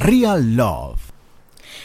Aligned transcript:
Real 0.00 0.40
Love. 0.56 1.12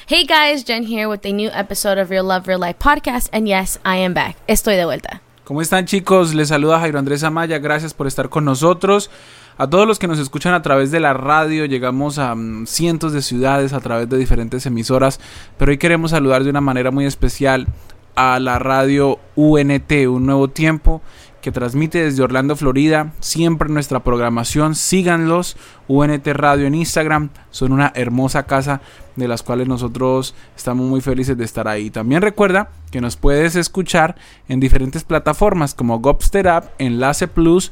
Hey 0.07 0.25
guys, 0.25 0.63
Jen 0.63 0.83
here 0.83 1.09
with 1.09 1.25
a 1.25 1.33
new 1.33 1.49
episode 1.51 1.97
of 1.97 2.09
Real 2.09 2.23
Love, 2.23 2.47
Real 2.47 2.59
Life 2.59 2.79
podcast. 2.79 3.27
And 3.33 3.45
yes, 3.45 3.77
I 3.83 3.97
am 3.97 4.13
back. 4.13 4.37
Estoy 4.47 4.77
de 4.77 4.85
vuelta. 4.85 5.21
¿Cómo 5.43 5.61
están 5.61 5.85
chicos? 5.85 6.33
Les 6.33 6.47
saluda 6.47 6.79
Jairo 6.79 6.97
Andrés 6.97 7.23
Amaya. 7.23 7.59
Gracias 7.59 7.93
por 7.93 8.07
estar 8.07 8.29
con 8.29 8.45
nosotros. 8.45 9.11
A 9.57 9.69
todos 9.69 9.85
los 9.85 9.99
que 9.99 10.07
nos 10.07 10.19
escuchan 10.19 10.53
a 10.53 10.61
través 10.61 10.91
de 10.91 11.01
la 11.01 11.13
radio, 11.13 11.65
llegamos 11.65 12.17
a 12.17 12.33
mm, 12.35 12.67
cientos 12.67 13.11
de 13.11 13.21
ciudades 13.21 13.73
a 13.73 13.81
través 13.81 14.07
de 14.07 14.17
diferentes 14.17 14.65
emisoras, 14.65 15.19
pero 15.57 15.71
hoy 15.71 15.77
queremos 15.77 16.11
saludar 16.11 16.45
de 16.45 16.51
una 16.51 16.61
manera 16.61 16.91
muy 16.91 17.05
especial 17.05 17.67
a 18.15 18.39
la 18.39 18.59
radio 18.59 19.19
UNT, 19.35 19.91
Un 20.07 20.25
Nuevo 20.25 20.47
Tiempo, 20.47 21.01
que 21.45 21.51
transmite 21.51 22.03
desde 22.03 22.23
Orlando, 22.23 22.55
Florida. 22.55 23.13
Siempre 23.19 23.69
nuestra 23.69 23.99
programación, 23.99 24.73
síganlos. 24.73 25.57
UNT 25.87 26.25
Radio 26.29 26.65
en 26.65 26.73
Instagram. 26.73 27.29
Son 27.51 27.71
una 27.71 27.91
hermosa 27.93 28.47
casa 28.47 28.81
de 29.15 29.27
las 29.27 29.43
cuales 29.43 29.67
nosotros 29.67 30.33
estamos 30.57 30.89
muy 30.89 31.01
felices 31.01 31.37
de 31.37 31.45
estar 31.45 31.67
ahí. 31.67 31.91
También 31.91 32.23
recuerda 32.23 32.71
que 32.89 32.99
nos 32.99 33.15
puedes 33.15 33.55
escuchar 33.55 34.15
en 34.47 34.59
diferentes 34.59 35.03
plataformas 35.03 35.75
como 35.75 35.99
Gopster 35.99 36.47
App, 36.47 36.71
Enlace 36.79 37.27
Plus, 37.27 37.71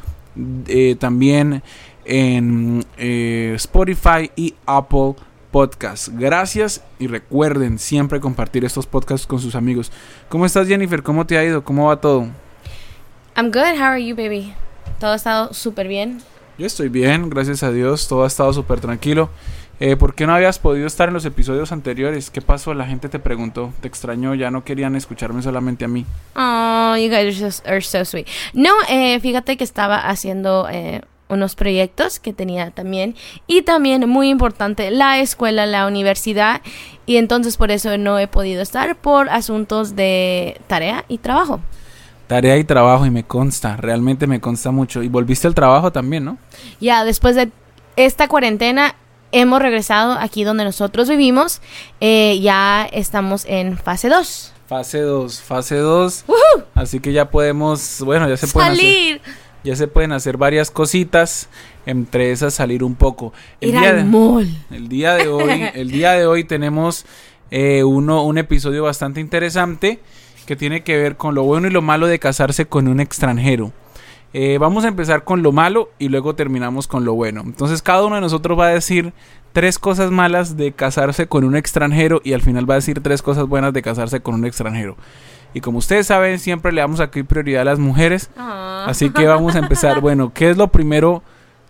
eh, 0.67 0.95
también 0.99 1.63
en 2.05 2.85
eh, 2.97 3.53
Spotify 3.55 4.29
y 4.35 4.53
Apple 4.67 5.15
Podcast. 5.49 6.09
Gracias 6.09 6.83
y 6.99 7.07
recuerden 7.07 7.79
siempre 7.79 8.19
compartir 8.19 8.65
estos 8.65 8.85
podcasts 8.85 9.25
con 9.25 9.39
sus 9.39 9.55
amigos. 9.55 9.91
¿Cómo 10.29 10.45
estás 10.45 10.67
Jennifer? 10.67 11.01
¿Cómo 11.01 11.25
te 11.25 11.39
ha 11.39 11.43
ido? 11.43 11.63
¿Cómo 11.63 11.87
va 11.87 11.99
todo? 11.99 12.27
I'm 13.35 13.49
good. 13.49 13.79
How 13.79 13.93
are 13.93 13.99
you, 14.03 14.15
baby? 14.15 14.53
¿Todo 14.99 15.13
ha 15.13 15.15
estado 15.15 15.53
súper 15.53 15.87
bien? 15.87 16.21
Yo 16.59 16.67
estoy 16.67 16.89
bien, 16.89 17.31
gracias 17.31 17.63
a 17.63 17.71
Dios. 17.71 18.07
Todo 18.07 18.25
ha 18.25 18.27
estado 18.27 18.53
súper 18.53 18.79
tranquilo. 18.79 19.29
Eh, 19.79 19.95
¿Por 19.95 20.13
qué 20.13 20.27
no 20.27 20.35
habías 20.35 20.59
podido 20.59 20.85
estar 20.85 21.07
en 21.07 21.15
los 21.15 21.25
episodios 21.25 21.71
anteriores? 21.71 22.29
¿Qué 22.29 22.41
pasó? 22.41 22.75
La 22.75 22.85
gente 22.85 23.09
te 23.09 23.17
preguntó, 23.17 23.73
te 23.81 23.87
extrañó, 23.87 24.35
ya 24.35 24.51
no 24.51 24.63
querían 24.63 24.95
escucharme 24.95 25.41
solamente 25.41 25.83
a 25.83 25.87
mí. 25.87 26.05
Oh, 26.35 26.95
you 26.95 27.09
guys 27.09 27.61
are 27.65 27.81
so, 27.81 28.05
sweet. 28.05 28.27
No, 28.53 28.71
eh, 28.87 29.19
fíjate 29.19 29.57
que 29.57 29.63
estaba 29.63 29.97
haciendo 29.97 30.67
eh, 30.69 31.01
unos 31.27 31.55
proyectos 31.55 32.19
que 32.19 32.33
tenía 32.33 32.69
también 32.69 33.15
y 33.47 33.63
también 33.63 34.07
muy 34.07 34.29
importante 34.29 34.91
la 34.91 35.19
escuela, 35.19 35.65
la 35.65 35.87
universidad 35.87 36.61
y 37.07 37.17
entonces 37.17 37.57
por 37.57 37.71
eso 37.71 37.97
no 37.97 38.19
he 38.19 38.27
podido 38.27 38.61
estar 38.61 38.95
por 38.95 39.27
asuntos 39.29 39.95
de 39.95 40.61
tarea 40.67 41.03
y 41.07 41.17
trabajo. 41.17 41.61
Tarea 42.27 42.57
y 42.57 42.63
trabajo 42.63 43.05
y 43.05 43.11
me 43.11 43.23
consta, 43.23 43.75
realmente 43.77 44.27
me 44.27 44.39
consta 44.39 44.71
mucho. 44.71 45.03
Y 45.03 45.09
volviste 45.09 45.47
al 45.47 45.55
trabajo 45.55 45.91
también, 45.91 46.25
¿no? 46.25 46.37
Ya, 46.79 47.03
después 47.03 47.35
de 47.35 47.51
esta 47.95 48.27
cuarentena 48.27 48.95
hemos 49.33 49.61
regresado 49.61 50.13
aquí 50.13 50.43
donde 50.43 50.63
nosotros 50.63 51.09
vivimos. 51.09 51.61
Eh, 51.99 52.39
ya 52.41 52.87
estamos 52.91 53.45
en 53.45 53.77
fase 53.77 54.07
2. 54.07 54.53
Fase 54.67 55.01
2, 55.01 55.41
fase 55.41 55.77
2. 55.77 56.25
Así 56.75 56.99
que 56.99 57.11
ya 57.11 57.29
podemos, 57.29 58.01
bueno, 58.05 58.29
ya 58.29 58.37
se 58.37 58.47
pueden 58.47 58.75
salir. 58.75 59.21
Hacer, 59.21 59.33
ya 59.63 59.75
se 59.75 59.87
pueden 59.87 60.11
hacer 60.11 60.37
varias 60.37 60.71
cositas, 60.71 61.49
entre 61.85 62.31
esas 62.31 62.53
salir 62.53 62.83
un 62.83 62.95
poco. 62.95 63.33
El 63.59 63.69
Ir 63.69 63.79
día 63.79 63.89
al 63.89 63.95
de, 63.97 64.03
mall. 64.05 64.47
El 64.71 64.87
día 64.87 65.15
de 65.15 65.27
hoy, 65.27 65.69
el 65.73 65.91
día 65.91 66.13
de 66.13 66.25
hoy 66.25 66.43
tenemos 66.43 67.05
eh, 67.51 67.83
uno, 67.83 68.23
un 68.23 68.37
episodio 68.37 68.83
bastante 68.83 69.19
interesante 69.19 69.99
que 70.43 70.55
tiene 70.55 70.81
que 70.81 70.97
ver 70.97 71.17
con 71.17 71.35
lo 71.35 71.43
bueno 71.43 71.67
y 71.67 71.71
lo 71.71 71.81
malo 71.81 72.07
de 72.07 72.19
casarse 72.19 72.65
con 72.65 72.87
un 72.87 72.99
extranjero. 72.99 73.71
Eh, 74.33 74.57
vamos 74.57 74.83
a 74.83 74.87
empezar 74.87 75.23
con 75.23 75.43
lo 75.43 75.51
malo 75.51 75.91
y 75.99 76.09
luego 76.09 76.35
terminamos 76.35 76.87
con 76.87 77.05
lo 77.05 77.13
bueno. 77.13 77.41
Entonces 77.45 77.81
cada 77.81 78.03
uno 78.03 78.15
de 78.15 78.21
nosotros 78.21 78.57
va 78.57 78.67
a 78.67 78.73
decir 78.73 79.13
tres 79.53 79.77
cosas 79.77 80.09
malas 80.09 80.57
de 80.57 80.71
casarse 80.71 81.27
con 81.27 81.43
un 81.43 81.55
extranjero 81.55 82.19
y 82.23 82.33
al 82.33 82.41
final 82.41 82.67
va 82.67 82.73
a 82.73 82.77
decir 82.77 83.01
tres 83.01 83.21
cosas 83.21 83.47
buenas 83.47 83.73
de 83.73 83.83
casarse 83.83 84.21
con 84.21 84.33
un 84.35 84.45
extranjero. 84.45 84.97
Y 85.53 85.61
como 85.61 85.77
ustedes 85.77 86.07
saben, 86.07 86.39
siempre 86.39 86.71
le 86.71 86.81
damos 86.81 86.99
aquí 86.99 87.21
prioridad 87.21 87.61
a 87.61 87.65
las 87.65 87.79
mujeres. 87.79 88.31
Ah. 88.35 88.85
Así 88.87 89.11
que 89.11 89.27
vamos 89.27 89.55
a 89.55 89.59
empezar. 89.59 89.93
Bueno, 90.01 90.31
¿qué 90.33 90.49
es 90.49 90.57
lo 90.57 90.69
primero? 90.69 91.21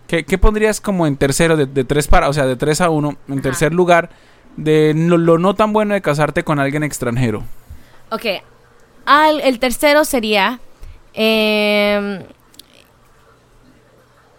¿Qué, 0.06 0.38
pondrías 0.38 0.80
como 0.80 1.06
en 1.06 1.16
tercero, 1.16 1.56
de, 1.56 1.84
tres 1.84 2.08
para, 2.08 2.28
o 2.28 2.32
sea, 2.32 2.46
de 2.46 2.56
tres 2.56 2.80
a 2.80 2.90
uno, 2.90 3.16
en 3.28 3.42
tercer 3.42 3.72
lugar, 3.72 4.10
de 4.56 4.92
lo, 4.94 5.38
no 5.38 5.54
tan 5.54 5.72
bueno 5.72 5.94
de 5.94 6.02
casarte 6.02 6.44
con 6.44 6.58
alguien 6.58 6.82
extranjero? 6.82 7.42
Ok, 8.10 8.26
el 9.06 9.58
tercero 9.58 10.04
sería. 10.04 10.60
Em, 11.14 12.22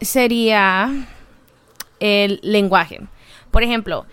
sería 0.01 1.07
el 1.99 2.39
lenguaje. 2.43 3.01
Por 3.51 3.63
ejemplo, 3.63 4.05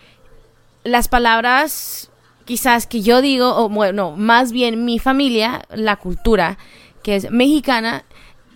las 0.84 1.08
palabras 1.08 2.10
quizás 2.44 2.86
que 2.86 3.02
yo 3.02 3.20
digo, 3.20 3.56
o 3.56 3.68
bueno, 3.68 4.14
más 4.16 4.52
bien 4.52 4.84
mi 4.84 4.98
familia, 4.98 5.62
la 5.70 5.96
cultura, 5.96 6.58
que 7.02 7.16
es 7.16 7.30
mexicana, 7.30 8.04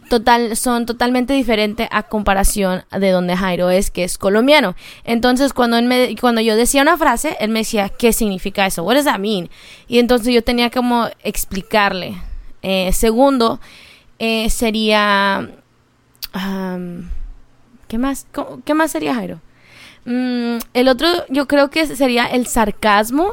total, 0.08 0.56
son 0.56 0.86
totalmente 0.86 1.32
diferentes 1.32 1.88
a 1.90 2.04
comparación 2.04 2.84
de 2.90 3.10
donde 3.10 3.36
Jairo 3.36 3.70
es, 3.70 3.90
que 3.90 4.04
es 4.04 4.18
colombiano. 4.18 4.74
Entonces, 5.04 5.52
cuando, 5.52 5.78
cuando 6.20 6.40
yo 6.40 6.56
decía 6.56 6.82
una 6.82 6.96
frase, 6.96 7.36
él 7.40 7.50
me 7.50 7.60
decía, 7.60 7.88
¿qué 7.88 8.12
significa 8.12 8.66
eso? 8.66 8.82
What 8.82 8.94
does 8.94 9.04
that 9.04 9.18
mean? 9.18 9.48
Y 9.88 9.98
entonces 9.98 10.32
yo 10.34 10.42
tenía 10.42 10.70
como 10.70 11.08
explicarle. 11.22 12.16
Eh, 12.62 12.92
segundo, 12.92 13.60
eh, 14.18 14.50
sería... 14.50 15.50
¿Qué 17.88 17.98
más? 17.98 18.26
¿Qué 18.64 18.74
más 18.74 18.90
sería 18.90 19.14
Jairo? 19.14 19.40
Mm, 20.04 20.58
el 20.74 20.88
otro, 20.88 21.08
yo 21.28 21.46
creo 21.48 21.70
que 21.70 21.86
sería 21.86 22.26
el 22.26 22.46
sarcasmo 22.46 23.32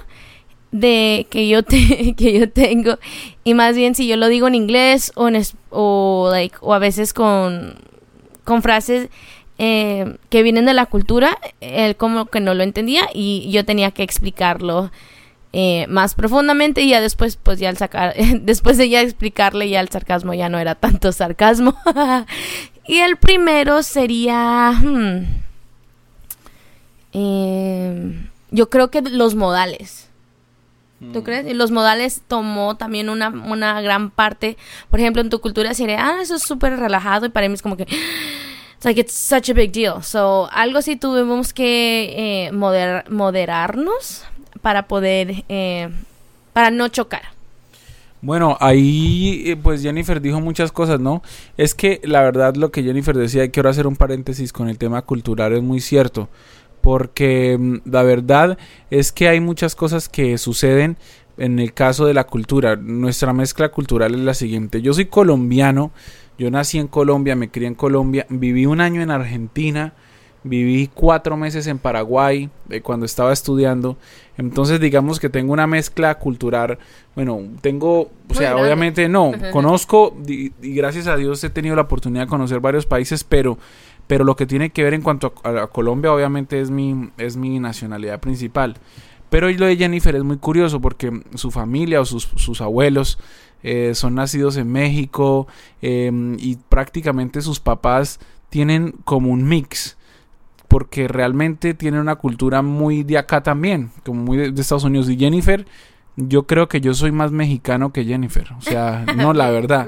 de 0.73 1.27
que 1.29 1.47
yo 1.47 1.63
te, 1.63 2.13
que 2.17 2.37
yo 2.37 2.49
tengo. 2.49 2.97
Y 3.45 3.53
más 3.53 3.77
bien 3.77 3.95
si 3.95 4.07
yo 4.07 4.17
lo 4.17 4.27
digo 4.27 4.47
en 4.47 4.55
inglés 4.55 5.13
o 5.15 5.29
o 5.69 6.29
like 6.31 6.57
o 6.59 6.73
a 6.73 6.79
veces 6.79 7.13
con 7.13 7.75
con 8.43 8.61
frases 8.61 9.09
eh, 9.57 10.17
que 10.29 10.43
vienen 10.43 10.65
de 10.65 10.73
la 10.73 10.87
cultura 10.87 11.37
él 11.61 11.95
como 11.95 12.25
que 12.25 12.41
no 12.41 12.53
lo 12.55 12.63
entendía 12.63 13.07
y 13.13 13.49
yo 13.51 13.63
tenía 13.63 13.91
que 13.91 14.03
explicarlo 14.03 14.91
eh, 15.53 15.85
más 15.87 16.15
profundamente 16.15 16.81
y 16.81 16.89
ya 16.89 16.99
después 16.99 17.37
pues 17.37 17.59
ya 17.59 17.69
al 17.69 17.77
sacar 17.77 18.15
después 18.41 18.77
de 18.77 18.89
ya 18.89 19.01
explicarle 19.01 19.69
ya 19.69 19.79
el 19.79 19.89
sarcasmo 19.89 20.33
ya 20.33 20.49
no 20.49 20.59
era 20.59 20.75
tanto 20.75 21.11
sarcasmo. 21.13 21.77
Y 22.85 22.97
el 22.97 23.15
primero 23.15 23.81
sería 23.81 24.73
hmm, 24.73 25.23
eh, 27.13 28.27
yo 28.51 28.69
creo 28.69 28.91
que 28.91 29.01
los 29.01 29.35
modales 29.35 30.09
¿Tú 31.11 31.19
mm. 31.19 31.23
crees? 31.23 31.47
Y 31.47 31.53
los 31.53 31.71
modales 31.71 32.21
tomó 32.27 32.77
también 32.77 33.09
una, 33.09 33.29
una 33.29 33.81
gran 33.81 34.09
parte. 34.09 34.57
Por 34.89 34.99
ejemplo, 34.99 35.21
en 35.21 35.29
tu 35.29 35.41
cultura 35.41 35.73
sería, 35.73 36.07
ah, 36.07 36.21
eso 36.21 36.35
es 36.35 36.43
súper 36.43 36.77
relajado. 36.77 37.25
Y 37.25 37.29
para 37.29 37.47
mí 37.47 37.55
es 37.55 37.61
como 37.61 37.77
que, 37.77 37.83
it's 38.75 38.85
like 38.85 38.99
it's 38.99 39.13
such 39.13 39.49
a 39.49 39.53
big 39.53 39.71
deal. 39.71 40.03
So, 40.03 40.49
algo 40.51 40.79
así 40.79 40.95
tuvimos 40.95 41.53
que 41.53 42.47
eh, 42.47 42.51
moderarnos 42.51 44.23
para 44.61 44.87
poder, 44.87 45.43
eh, 45.49 45.89
para 46.53 46.71
no 46.71 46.87
chocar. 46.87 47.33
Bueno, 48.21 48.57
ahí 48.61 49.43
eh, 49.45 49.57
pues 49.57 49.81
Jennifer 49.81 50.21
dijo 50.21 50.39
muchas 50.39 50.71
cosas, 50.71 50.97
¿no? 51.01 51.21
Es 51.57 51.75
que 51.75 51.99
la 52.05 52.21
verdad 52.21 52.55
lo 52.55 52.71
que 52.71 52.81
Jennifer 52.81 53.17
decía, 53.17 53.51
quiero 53.51 53.69
hacer 53.69 53.85
un 53.85 53.97
paréntesis 53.97 54.53
con 54.53 54.69
el 54.69 54.77
tema 54.77 55.01
cultural, 55.01 55.51
es 55.51 55.61
muy 55.61 55.81
cierto 55.81 56.29
porque 56.83 57.57
mm, 57.57 57.89
la 57.89 58.03
verdad 58.03 58.57
es 58.91 59.13
que 59.13 59.29
hay 59.29 59.39
muchas 59.39 59.73
cosas 59.73 60.09
que 60.09 60.37
suceden 60.37 60.97
en 61.37 61.57
el 61.57 61.73
caso 61.73 62.05
de 62.05 62.13
la 62.13 62.25
cultura. 62.25 62.75
Nuestra 62.75 63.31
mezcla 63.31 63.69
cultural 63.69 64.13
es 64.13 64.19
la 64.19 64.33
siguiente. 64.33 64.81
Yo 64.81 64.93
soy 64.93 65.05
colombiano, 65.05 65.91
yo 66.37 66.51
nací 66.51 66.77
en 66.77 66.87
Colombia, 66.87 67.37
me 67.37 67.49
crié 67.49 67.69
en 67.69 67.75
Colombia, 67.75 68.25
viví 68.27 68.65
un 68.65 68.81
año 68.81 69.01
en 69.01 69.11
Argentina, 69.11 69.93
viví 70.43 70.89
cuatro 70.93 71.37
meses 71.37 71.67
en 71.67 71.79
Paraguay 71.79 72.49
eh, 72.69 72.81
cuando 72.81 73.05
estaba 73.05 73.31
estudiando. 73.31 73.95
Entonces 74.37 74.81
digamos 74.81 75.21
que 75.21 75.29
tengo 75.29 75.53
una 75.53 75.67
mezcla 75.67 76.19
cultural. 76.19 76.79
Bueno, 77.15 77.39
tengo, 77.61 78.11
o 78.29 78.33
sea, 78.33 78.57
obviamente 78.57 79.07
no, 79.07 79.31
conozco 79.53 80.17
y, 80.27 80.51
y 80.61 80.75
gracias 80.75 81.07
a 81.07 81.15
Dios 81.15 81.41
he 81.45 81.49
tenido 81.49 81.77
la 81.77 81.83
oportunidad 81.83 82.23
de 82.23 82.29
conocer 82.29 82.59
varios 82.59 82.85
países, 82.85 83.23
pero 83.23 83.57
pero 84.07 84.23
lo 84.23 84.35
que 84.35 84.45
tiene 84.45 84.71
que 84.71 84.83
ver 84.83 84.93
en 84.93 85.01
cuanto 85.01 85.33
a, 85.43 85.67
Colombia 85.67 86.13
obviamente 86.13 86.59
es 86.59 86.69
mi, 86.71 87.09
es 87.17 87.37
mi 87.37 87.59
nacionalidad 87.59 88.19
principal. 88.19 88.77
Pero 89.29 89.49
lo 89.49 89.65
de 89.65 89.77
Jennifer 89.77 90.15
es 90.15 90.23
muy 90.23 90.37
curioso 90.37 90.79
porque 90.79 91.23
su 91.35 91.49
familia 91.49 91.99
o 92.01 92.05
sus, 92.05 92.29
sus 92.35 92.61
abuelos 92.61 93.17
eh, 93.63 93.95
son 93.95 94.15
nacidos 94.15 94.57
en 94.57 94.71
México 94.71 95.47
em, 95.81 96.35
y 96.37 96.57
prácticamente 96.69 97.41
sus 97.41 97.59
papás 97.59 98.19
tienen 98.49 98.93
como 99.05 99.31
un 99.31 99.47
mix 99.47 99.97
porque 100.67 101.07
realmente 101.07 101.73
tienen 101.73 102.01
una 102.01 102.15
cultura 102.15 102.61
muy 102.61 103.03
de 103.03 103.17
acá 103.17 103.41
también, 103.41 103.91
como 104.03 104.23
muy 104.23 104.37
de, 104.37 104.61
Estados 104.61 104.83
Unidos. 104.83 105.09
Y 105.09 105.17
Jennifer, 105.17 105.65
yo 106.15 106.45
creo 106.45 106.67
que 106.67 106.81
yo 106.81 106.93
soy 106.93 107.11
más 107.11 107.31
mexicano 107.31 107.93
que 107.93 108.05
Jennifer. 108.05 108.51
O 108.57 108.61
sea, 108.61 109.05
no, 109.15 109.33
la 109.33 109.49
verdad. 109.51 109.87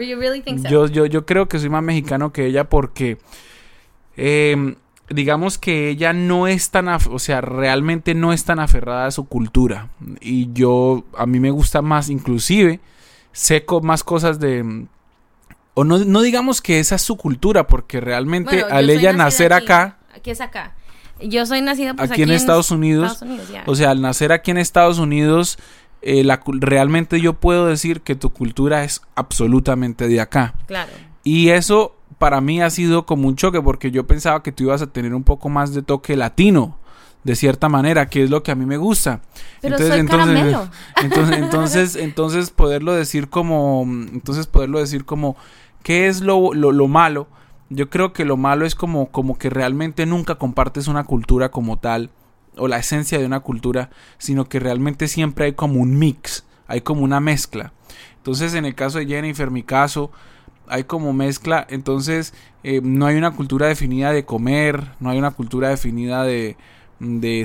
yo, 0.70 0.88
yo, 0.88 1.06
yo 1.06 1.26
creo 1.26 1.48
que 1.48 1.60
soy 1.60 1.70
más 1.70 1.84
mexicano 1.84 2.32
que 2.32 2.46
ella 2.46 2.70
porque 2.70 3.18
Em, 4.18 4.76
digamos 5.10 5.58
que 5.58 5.90
ella 5.90 6.14
no 6.14 6.48
es 6.48 6.70
tan, 6.70 6.88
o 6.88 7.20
sea, 7.20 7.42
realmente 7.42 8.16
no 8.16 8.34
es 8.34 8.44
tan 8.44 8.60
aferrada 8.60 9.06
a 9.06 9.12
su 9.12 9.26
cultura. 9.26 9.90
Y 10.22 10.52
yo, 10.54 11.04
a 11.18 11.26
mí 11.26 11.40
me 11.40 11.52
gusta 11.52 11.82
más, 11.82 12.10
inclusive, 12.10 12.80
seco 13.32 13.82
más 13.82 14.04
cosas 14.04 14.40
de... 14.40 14.86
O 15.74 15.84
no, 15.84 16.00
no 16.00 16.22
digamos 16.22 16.62
que 16.62 16.80
esa 16.80 16.96
es 16.96 17.02
su 17.02 17.18
cultura, 17.18 17.68
porque 17.68 18.00
realmente 18.00 18.64
al 18.64 18.90
ella 18.90 19.12
nacer 19.12 19.52
acá... 19.52 19.98
Aquí 20.16 20.32
es 20.32 20.40
acá. 20.40 20.74
Yo 21.22 21.46
soy 21.46 21.62
nacida 21.62 21.94
pues, 21.94 22.12
aquí, 22.12 22.24
en, 22.24 22.32
Estados 22.32 22.72
Unidos. 22.72 23.24
o 23.66 23.76
sea, 23.76 23.92
al 23.92 24.02
nacer 24.02 24.32
aquí 24.32 24.52
en 24.52 24.58
Estados 24.58 25.00
Unidos, 25.00 25.58
eh, 26.02 26.24
la, 26.24 26.42
realmente 26.46 27.22
yo 27.22 27.34
puedo 27.34 27.68
decir 27.68 28.02
que 28.02 28.16
tu 28.16 28.32
cultura 28.32 28.84
es 28.84 29.02
absolutamente 29.16 30.08
de 30.08 30.22
acá. 30.22 30.56
Claro. 30.68 30.92
Y 31.24 31.50
eso 31.50 31.96
para 32.18 32.42
mí 32.42 32.62
ha 32.62 32.70
sido 32.70 33.06
como 33.06 33.28
un 33.28 33.36
choque 33.36 33.62
porque 33.62 33.92
yo 33.92 34.08
pensaba 34.08 34.44
que 34.44 34.52
tú 34.52 34.66
ibas 34.66 34.82
a 34.82 34.88
tener 34.88 35.14
un 35.14 35.24
poco 35.24 35.50
más 35.50 35.74
de 35.74 35.82
toque 35.82 36.16
latino 36.16 36.78
de 37.26 37.36
cierta 37.36 37.70
manera, 37.70 38.08
que 38.08 38.24
es 38.24 38.30
lo 38.30 38.44
que 38.44 38.52
a 38.52 38.56
mí 38.56 38.66
me 38.66 38.78
gusta. 38.78 39.22
Pero 39.60 39.76
entonces, 39.76 40.00
entonces, 40.00 40.70
entonces, 41.04 41.38
entonces, 41.38 41.96
entonces 41.96 42.50
poderlo 42.52 42.94
decir 42.94 43.30
como, 43.30 43.84
entonces 43.84 44.46
poderlo 44.46 44.80
decir 44.80 45.06
como, 45.06 45.36
¿qué 45.82 46.08
es 46.08 46.22
lo, 46.22 46.54
lo, 46.54 46.72
lo, 46.72 46.88
malo? 46.88 47.28
Yo 47.70 47.90
creo 47.90 48.14
que 48.14 48.26
lo 48.26 48.38
malo 48.38 48.66
es 48.66 48.76
como, 48.76 49.08
como 49.08 49.40
que 49.40 49.50
realmente 49.50 50.06
nunca 50.06 50.36
compartes 50.36 50.88
una 50.88 51.04
cultura 51.04 51.50
como 51.50 51.78
tal, 51.78 52.12
o 52.58 52.68
la 52.68 52.78
esencia 52.78 53.18
de 53.18 53.26
una 53.26 53.40
cultura, 53.40 53.90
sino 54.20 54.46
que 54.46 54.60
realmente 54.60 55.08
siempre 55.08 55.46
hay 55.46 55.54
como 55.54 55.82
un 55.82 55.98
mix, 55.98 56.46
hay 56.68 56.82
como 56.82 57.02
una 57.02 57.20
mezcla. 57.20 57.74
Entonces, 58.18 58.54
en 58.54 58.66
el 58.66 58.76
caso 58.76 59.00
de 59.00 59.08
Jennifer, 59.08 59.50
mi 59.50 59.64
caso, 59.64 60.12
hay 60.68 60.86
como 60.86 61.14
mezcla, 61.14 61.66
entonces 61.70 62.34
eh, 62.64 62.82
no 62.84 63.06
hay 63.06 63.16
una 63.16 63.32
cultura 63.32 63.68
definida 63.68 64.12
de 64.12 64.26
comer, 64.26 64.92
no 65.00 65.10
hay 65.10 65.18
una 65.18 65.32
cultura 65.32 65.70
definida 65.70 66.24
de, 66.24 66.58
de, 67.00 67.44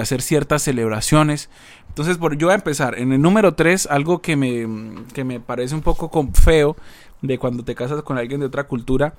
hacer 0.00 0.22
ciertas 0.22 0.62
celebraciones. 0.62 1.50
Entonces, 1.88 2.16
por, 2.18 2.36
yo 2.36 2.46
voy 2.46 2.52
a 2.52 2.56
empezar. 2.56 2.98
En 2.98 3.12
el 3.12 3.20
número 3.20 3.54
3, 3.54 3.86
algo 3.90 4.22
que 4.22 4.36
me, 4.36 4.66
que 5.12 5.24
me 5.24 5.40
parece 5.40 5.74
un 5.74 5.82
poco 5.82 6.28
feo 6.32 6.76
de 7.20 7.38
cuando 7.38 7.64
te 7.64 7.74
casas 7.74 8.02
con 8.02 8.18
alguien 8.18 8.40
de 8.40 8.46
otra 8.46 8.64
cultura, 8.64 9.14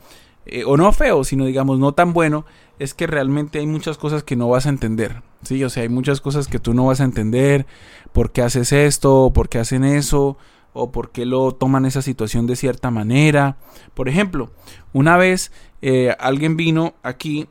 eh, 0.46 0.64
o 0.66 0.76
no 0.76 0.92
feo, 0.92 1.24
sino 1.24 1.46
digamos 1.46 1.80
no 1.80 1.94
tan 1.94 2.14
bueno, 2.14 2.46
es 2.80 2.94
que 2.94 3.08
realmente 3.08 3.60
hay 3.60 3.68
muchas 3.68 3.98
cosas 3.98 4.24
que 4.24 4.36
no 4.36 4.50
vas 4.50 4.66
a 4.66 4.70
entender. 4.70 5.22
Sí, 5.44 5.64
o 5.64 5.70
sea, 5.70 5.84
hay 5.84 5.90
muchas 5.90 6.22
cosas 6.22 6.48
que 6.48 6.60
tú 6.60 6.74
no 6.74 6.86
vas 6.86 7.00
a 7.02 7.06
entender. 7.06 7.66
¿Por 8.12 8.32
qué 8.32 8.42
haces 8.42 8.72
esto? 8.72 9.32
¿Por 9.34 9.50
qué 9.50 9.60
hacen 9.60 9.84
eso? 9.84 10.38
O 10.74 10.92
por 10.92 11.12
qué 11.12 11.26
lo 11.26 11.52
toman 11.52 11.86
esa 11.86 12.02
situación 12.02 12.48
de 12.48 12.56
cierta 12.56 12.92
manera. 12.92 13.58
Por 13.94 14.10
ejemplo, 14.10 14.52
una 14.92 15.18
vez 15.18 15.52
eh, 15.82 16.16
alguien 16.20 16.58
vino 16.58 16.96
aquí 17.04 17.48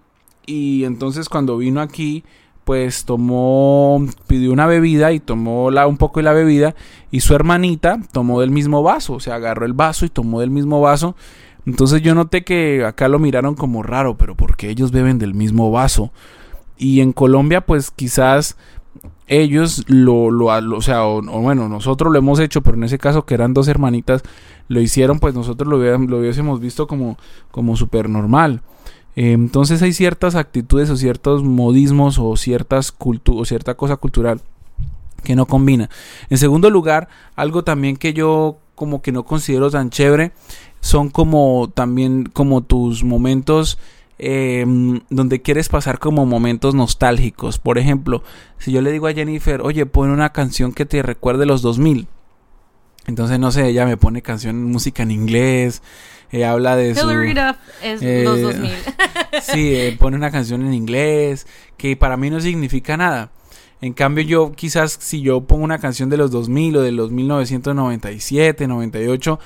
y 0.47 0.85
entonces 0.85 1.29
cuando 1.29 1.57
vino 1.57 1.81
aquí 1.81 2.25
pues 2.65 3.05
tomó, 3.05 4.05
pidió 4.27 4.53
una 4.53 4.67
bebida 4.67 5.13
y 5.13 5.21
tomó 5.21 5.71
la, 5.71 5.87
un 5.87 5.97
poco 5.97 6.21
de 6.21 6.25
la 6.25 6.33
bebida 6.33 6.75
y 7.11 7.21
su 7.21 7.35
hermanita 7.35 7.99
tomó 8.13 8.41
del 8.41 8.51
mismo 8.51 8.83
vaso, 8.83 9.15
o 9.15 9.21
sea, 9.21 9.35
agarró 9.37 9.67
el 9.67 9.73
vaso 9.73 10.05
y 10.05 10.11
tomó 10.11 10.41
del 10.41 10.51
mismo 10.51 10.81
vaso. 10.81 11.17
Entonces 11.67 12.03
yo 12.03 12.15
noté 12.15 12.45
que 12.45 12.85
acá 12.85 13.09
lo 13.09 13.19
miraron 13.19 13.55
como 13.55 13.83
raro, 13.83 14.17
pero 14.17 14.37
porque 14.37 14.69
ellos 14.69 14.91
beben 14.91 15.19
del 15.19 15.35
mismo 15.35 15.71
vaso. 15.71 16.13
Y 16.77 17.01
en 17.01 17.13
Colombia 17.13 17.61
pues 17.61 17.91
quizás 17.91 18.57
ellos 19.27 19.85
lo, 19.89 20.31
lo, 20.31 20.47
o 20.77 20.83
sea, 20.83 21.07
o, 21.07 21.23
bueno, 21.23 21.69
nosotros 21.69 22.13
lo 22.13 22.19
hemos 22.19 22.39
hecho, 22.39 22.63
pero 22.63 22.77
en 22.77 22.85
ese 22.85 22.99
caso 22.99 23.25
que 23.25 23.35
eran 23.35 23.55
dos 23.55 23.69
hermanitas, 23.69 24.23
lo 24.69 24.81
hicieron, 24.81 25.19
pues 25.19 25.35
nosotros 25.35 25.69
lo, 25.69 25.79
lo 25.79 26.19
hubiésemos 26.19 26.61
visto 26.61 26.87
como, 26.87 27.19
como 27.51 27.77
súper 27.77 28.09
normal. 28.09 28.63
Eh, 29.15 29.33
entonces 29.33 29.83
hay 29.83 29.93
ciertas 29.93 30.35
actitudes 30.35 30.89
o 30.91 30.97
ciertos 30.97 31.43
modismos 31.43 32.19
o, 32.19 32.37
ciertas 32.37 32.95
o 32.99 33.45
cierta 33.45 33.75
cosa 33.75 33.97
cultural 33.97 34.41
que 35.23 35.37
no 35.37 35.47
combina. 35.47 35.91
En 36.31 36.39
segundo 36.39 36.71
lugar, 36.71 37.09
algo 37.37 37.63
también 37.63 37.97
que 37.97 38.13
yo 38.13 38.59
como 38.75 39.03
que 39.03 39.13
no 39.13 39.25
considero 39.25 39.71
tan 39.71 39.91
chévere 39.91 40.33
son 40.81 41.11
como 41.11 41.71
también 41.73 42.25
como 42.25 42.63
tus 42.63 43.05
momentos 43.05 43.79
eh, 44.19 44.65
donde 45.11 45.43
quieres 45.43 45.69
pasar 45.69 45.99
como 45.99 46.27
momentos 46.27 46.75
nostálgicos. 46.75 47.59
Por 47.59 47.79
ejemplo, 47.79 48.23
si 48.59 48.73
yo 48.73 48.81
le 48.81 48.93
digo 48.93 49.07
a 49.07 49.13
Jennifer, 49.13 49.61
oye, 49.63 49.87
pon 49.87 50.11
una 50.11 50.33
canción 50.33 50.73
que 50.73 50.87
te 50.87 51.03
recuerde 51.03 51.47
los 51.47 51.63
2000. 51.63 52.07
Entonces, 53.07 53.39
no 53.39 53.51
sé, 53.51 53.69
ella 53.69 53.85
me 53.85 53.97
pone 53.97 54.23
canción, 54.23 54.65
música 54.65 55.03
en 55.03 55.11
inglés, 55.11 55.83
eh, 56.31 56.45
habla 56.45 56.77
de 56.77 56.95
su... 56.95 57.01
es 57.83 58.01
eh, 58.01 58.23
los 58.25 58.41
2000. 58.41 58.71
sí, 59.43 59.75
eh, 59.75 59.97
pone 59.99 60.17
una 60.17 60.31
canción 60.31 60.65
en 60.65 60.73
inglés 60.73 61.47
que 61.77 61.97
para 61.97 62.17
mí 62.17 62.31
no 62.31 62.41
significa 62.41 62.97
nada. 62.97 63.31
En 63.81 63.93
cambio, 63.93 64.23
yo 64.23 64.53
quizás 64.53 64.97
si 65.01 65.21
yo 65.21 65.41
pongo 65.41 65.65
una 65.65 65.79
canción 65.79 66.09
de 66.09 66.17
los 66.17 66.31
2000 66.31 66.77
o 66.77 66.83
de 66.83 66.93
los 66.93 67.11
1997, 67.11 68.69
98, 68.69 69.41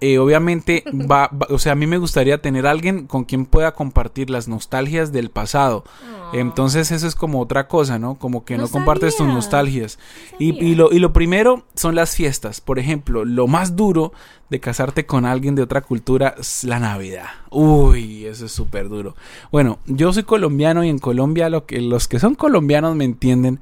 eh, 0.00 0.18
obviamente 0.18 0.84
va, 0.92 1.30
o 1.48 1.58
sea, 1.58 1.72
a 1.72 1.74
mí 1.74 1.86
me 1.86 1.98
gustaría 1.98 2.40
tener 2.40 2.66
alguien 2.66 3.06
con 3.06 3.24
quien 3.24 3.46
pueda 3.46 3.72
compartir 3.72 4.30
las 4.30 4.48
nostalgias 4.48 5.12
del 5.12 5.30
pasado. 5.30 5.84
Entonces 6.32 6.92
eso 6.92 7.06
es 7.06 7.16
como 7.16 7.40
otra 7.40 7.66
cosa, 7.66 7.98
¿no? 7.98 8.14
Como 8.14 8.44
que 8.44 8.56
no, 8.56 8.68
compartes 8.68 9.16
tus 9.16 9.26
nostalgias. 9.26 9.98
y, 10.38 10.74
lo, 10.74 10.92
y 10.92 11.00
lo 11.00 11.12
primero 11.12 11.64
son 11.74 11.94
las 11.94 12.14
fiestas. 12.14 12.60
Por 12.60 12.78
ejemplo, 12.78 13.24
lo 13.24 13.46
más 13.46 13.76
duro 13.76 14.12
de 14.50 14.60
casarte 14.60 15.06
con 15.06 15.24
alguien 15.24 15.54
de 15.54 15.62
otra 15.62 15.80
cultura 15.80 16.34
es 16.38 16.64
la 16.64 16.80
Navidad. 16.80 17.26
Uy, 17.50 18.26
eso 18.26 18.46
es 18.46 18.52
súper 18.52 18.88
duro. 18.88 19.14
Bueno, 19.52 19.78
yo 19.86 20.12
soy 20.12 20.24
colombiano 20.24 20.84
y 20.84 20.88
en 20.88 20.98
Colombia 20.98 21.48
lo 21.48 21.66
que, 21.66 21.80
los 21.80 22.08
que 22.08 22.18
son 22.18 22.34
colombianos 22.34 22.96
me 22.96 23.04
entienden. 23.04 23.60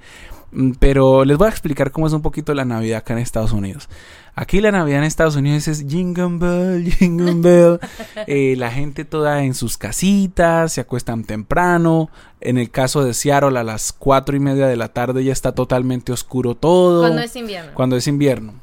Mm, 0.52 0.72
pero 0.78 1.24
les 1.24 1.36
voy 1.36 1.46
a 1.46 1.50
explicar 1.50 1.90
cómo 1.90 2.06
es 2.06 2.12
un 2.12 2.22
poquito 2.22 2.54
la 2.54 2.64
Navidad 2.64 2.98
acá 2.98 3.12
en 3.12 3.20
Estados 3.20 3.52
Unidos. 3.52 3.88
Aquí 4.34 4.60
la 4.60 4.70
Navidad 4.70 4.98
en 4.98 5.04
Estados 5.04 5.36
Unidos 5.36 5.66
es 5.68 5.84
Jingle 5.88 6.38
Bell, 6.38 6.92
Jingle 6.98 7.34
Bell. 7.34 7.80
Eh, 8.26 8.54
la 8.56 8.70
gente 8.70 9.04
toda 9.04 9.42
en 9.42 9.54
sus 9.54 9.76
casitas, 9.76 10.72
se 10.72 10.80
acuestan 10.80 11.24
temprano. 11.24 12.08
En 12.40 12.56
el 12.56 12.70
caso 12.70 13.04
de 13.04 13.14
Seattle, 13.14 13.58
a 13.58 13.64
las 13.64 13.92
cuatro 13.92 14.36
y 14.36 14.40
media 14.40 14.66
de 14.68 14.76
la 14.76 14.88
tarde 14.88 15.24
ya 15.24 15.32
está 15.32 15.52
totalmente 15.52 16.12
oscuro 16.12 16.54
todo. 16.54 17.00
Cuando 17.00 17.22
es 17.22 17.34
invierno. 17.34 17.72
Cuando 17.74 17.96
es 17.96 18.06
invierno. 18.06 18.54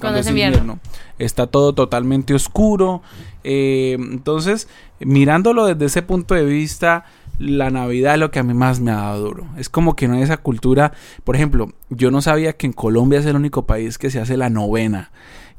Cuando, 0.00 0.20
es 0.20 0.28
invierno. 0.28 0.78
Está 1.18 1.48
todo 1.48 1.72
totalmente 1.72 2.32
oscuro. 2.34 3.02
Eh, 3.42 3.96
entonces, 3.98 4.68
mirándolo 5.00 5.66
desde 5.66 5.86
ese 5.86 6.02
punto 6.02 6.34
de 6.34 6.44
vista, 6.44 7.04
la 7.38 7.70
Navidad 7.70 8.14
es 8.14 8.20
lo 8.20 8.30
que 8.30 8.40
a 8.40 8.42
mí 8.42 8.54
más 8.54 8.80
me 8.80 8.90
ha 8.90 8.96
dado 8.96 9.26
duro. 9.26 9.46
Es 9.56 9.68
como 9.68 9.94
que 9.94 10.08
no 10.08 10.14
hay 10.14 10.22
esa 10.22 10.38
cultura. 10.38 10.92
Por 11.24 11.36
ejemplo, 11.36 11.72
yo 11.88 12.10
no 12.10 12.20
sabía 12.20 12.54
que 12.54 12.66
en 12.66 12.72
Colombia 12.72 13.20
es 13.20 13.26
el 13.26 13.36
único 13.36 13.66
país 13.66 13.98
que 13.98 14.10
se 14.10 14.20
hace 14.20 14.36
la 14.36 14.50
novena. 14.50 15.10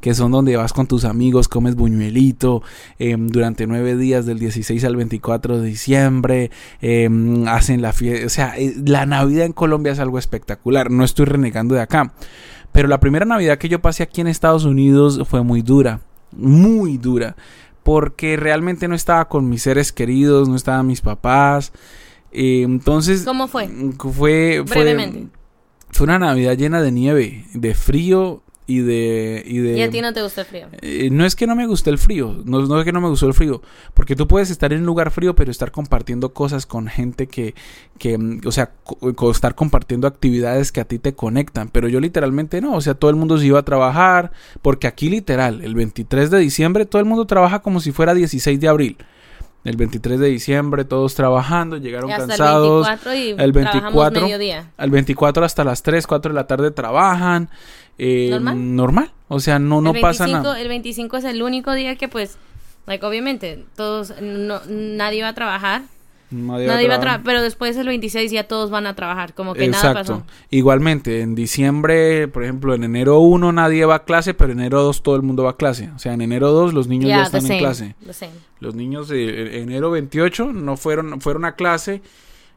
Que 0.01 0.13
son 0.13 0.31
donde 0.31 0.55
vas 0.55 0.71
con 0.71 0.87
tus 0.87 1.03
amigos, 1.03 1.49
comes 1.49 1.75
buñuelito 1.75 2.63
em, 2.99 3.27
durante 3.27 3.67
nueve 3.67 3.97
días 3.97 4.25
del 4.25 4.39
16 4.39 4.85
al 4.85 4.95
24 4.95 5.59
de 5.59 5.67
diciembre, 5.67 6.51
em, 6.79 7.45
hacen 7.49 7.81
la 7.81 7.91
fiesta. 7.91 8.25
O 8.25 8.29
sea, 8.29 8.57
eh, 8.57 8.73
la 8.85 9.05
Navidad 9.05 9.45
en 9.45 9.51
Colombia 9.51 9.91
es 9.91 9.99
algo 9.99 10.17
espectacular. 10.17 10.89
No 10.89 11.03
estoy 11.03 11.25
renegando 11.25 11.75
de 11.75 11.81
acá. 11.81 12.13
Pero 12.71 12.87
la 12.87 12.99
primera 12.99 13.25
Navidad 13.25 13.57
que 13.57 13.67
yo 13.67 13.81
pasé 13.81 14.03
aquí 14.03 14.21
en 14.21 14.27
Estados 14.27 14.63
Unidos 14.63 15.21
fue 15.27 15.43
muy 15.43 15.61
dura. 15.61 16.01
Muy 16.31 16.97
dura 16.97 17.35
porque 17.83 18.37
realmente 18.37 18.87
no 18.87 18.95
estaba 18.95 19.27
con 19.27 19.49
mis 19.49 19.63
seres 19.63 19.91
queridos, 19.91 20.49
no 20.49 20.55
estaban 20.55 20.87
mis 20.87 21.01
papás. 21.01 21.71
Eh, 22.31 22.61
entonces... 22.63 23.23
¿Cómo 23.23 23.47
fue? 23.47 23.69
Fue... 23.97 24.61
Brevemente. 24.61 25.27
Fue 25.91 26.05
una 26.05 26.19
Navidad 26.19 26.55
llena 26.55 26.81
de 26.81 26.91
nieve, 26.91 27.45
de 27.53 27.73
frío 27.73 28.43
y 28.69 28.81
de, 28.81 29.41
y 29.47 29.57
de... 29.57 29.79
¿Y 29.79 29.81
a 29.81 29.89
ti 29.89 29.99
no 29.99 30.13
te 30.13 30.21
gusta 30.21 30.41
el 30.41 30.47
frío? 30.47 30.67
Eh, 30.83 31.09
no 31.11 31.25
es 31.25 31.35
que 31.35 31.47
no 31.47 31.55
me 31.55 31.65
guste 31.65 31.89
el 31.89 31.97
frío, 31.97 32.39
no, 32.45 32.61
no, 32.61 32.77
es 32.77 32.85
que 32.85 32.91
no 32.91 33.01
me 33.01 33.09
gustó 33.09 33.25
el 33.25 33.33
frío, 33.33 33.63
porque 33.95 34.15
tú 34.15 34.27
puedes 34.27 34.51
estar 34.51 34.71
en 34.71 34.81
un 34.81 34.85
lugar 34.85 35.09
frío, 35.09 35.33
pero 35.33 35.49
estar 35.49 35.71
compartiendo 35.71 36.33
cosas 36.33 36.67
con 36.67 36.85
gente 36.85 37.25
que, 37.25 37.55
que 37.97 38.15
mm, 38.19 38.41
o 38.45 38.51
sea, 38.51 38.73
estar 39.31 39.55
compartiendo 39.55 40.05
actividades 40.05 40.71
que 40.71 40.81
a 40.81 40.85
ti 40.85 40.99
te 40.99 41.13
conectan, 41.13 41.69
pero 41.69 41.87
yo 41.87 41.99
literalmente 41.99 42.61
no, 42.61 42.75
o 42.75 42.81
sea, 42.81 42.93
todo 42.93 43.09
el 43.09 43.17
mundo 43.17 43.39
se 43.39 43.47
iba 43.47 43.57
a 43.57 43.65
trabajar, 43.65 44.31
porque 44.61 44.85
aquí 44.85 45.09
literal, 45.09 45.61
el 45.63 45.73
23 45.73 46.29
de 46.29 46.37
diciembre 46.37 46.85
todo 46.85 46.99
el 46.99 47.07
mundo 47.07 47.25
trabaja 47.25 47.63
como 47.63 47.79
si 47.79 47.91
fuera 47.91 48.13
16 48.13 48.59
de 48.59 48.67
abril. 48.67 48.97
El 49.65 49.75
23 49.75 50.19
de 50.19 50.27
diciembre 50.29 50.85
todos 50.85 51.15
trabajando, 51.15 51.75
llegaron 51.75 52.09
cansados. 52.09 52.87
El 53.13 53.51
24 53.51 54.27
y 54.27 54.31
el 54.51 54.63
Al 54.77 54.89
24 54.89 55.43
hasta 55.43 55.63
las 55.65 55.83
3, 55.83 56.07
4 56.07 56.31
de 56.31 56.35
la 56.35 56.47
tarde 56.47 56.71
trabajan. 56.71 57.49
Eh, 57.99 58.29
¿Normal? 58.31 58.75
normal. 58.75 59.11
O 59.27 59.39
sea, 59.39 59.59
no, 59.59 59.81
no 59.81 59.93
pasa 59.93 60.25
nada. 60.25 60.59
El 60.59 60.67
25 60.69 61.17
es 61.17 61.25
el 61.25 61.43
único 61.43 61.73
día 61.73 61.95
que 61.97 62.07
pues, 62.07 62.37
like, 62.87 63.05
obviamente, 63.05 63.65
todos, 63.75 64.13
no, 64.21 64.59
nadie 64.67 65.21
va 65.21 65.29
a 65.29 65.35
trabajar. 65.35 65.83
Nadie, 66.31 66.67
Nadie 66.67 66.87
va 66.87 66.95
a 66.95 66.99
trabajar. 66.99 67.21
pero 67.25 67.41
después 67.41 67.75
el 67.75 67.87
26 67.87 68.31
ya 68.31 68.43
todos 68.47 68.69
van 68.69 68.85
a 68.85 68.95
trabajar, 68.95 69.33
como 69.33 69.55
que 69.55 69.65
Exacto. 69.65 69.87
nada 69.87 69.99
pasó. 70.01 70.23
Igualmente, 70.51 71.21
en 71.21 71.33
diciembre, 71.33 72.27
por 72.27 72.43
ejemplo, 72.43 72.75
en 72.75 72.83
enero 72.83 73.19
1 73.19 73.51
nadie 73.51 73.83
va 73.85 73.95
a 73.95 74.03
clase, 74.05 74.35
pero 74.35 74.53
en 74.53 74.59
enero 74.59 74.83
2 74.83 75.01
todo 75.01 75.15
el 75.15 75.23
mundo 75.23 75.43
va 75.43 75.51
a 75.51 75.57
clase. 75.57 75.89
O 75.95 75.97
sea, 75.97 76.13
en 76.13 76.21
enero 76.21 76.51
2 76.51 76.73
los 76.75 76.87
niños 76.87 77.09
ya 77.09 77.23
están 77.23 77.51
en 77.51 77.57
clase. 77.57 77.95
Los 78.59 78.75
niños 78.75 79.07
de 79.07 79.57
en- 79.57 79.63
enero 79.69 79.89
28 79.89 80.53
no 80.53 80.77
fueron 80.77 81.19
fueron 81.19 81.45
a 81.45 81.55
clase. 81.55 82.03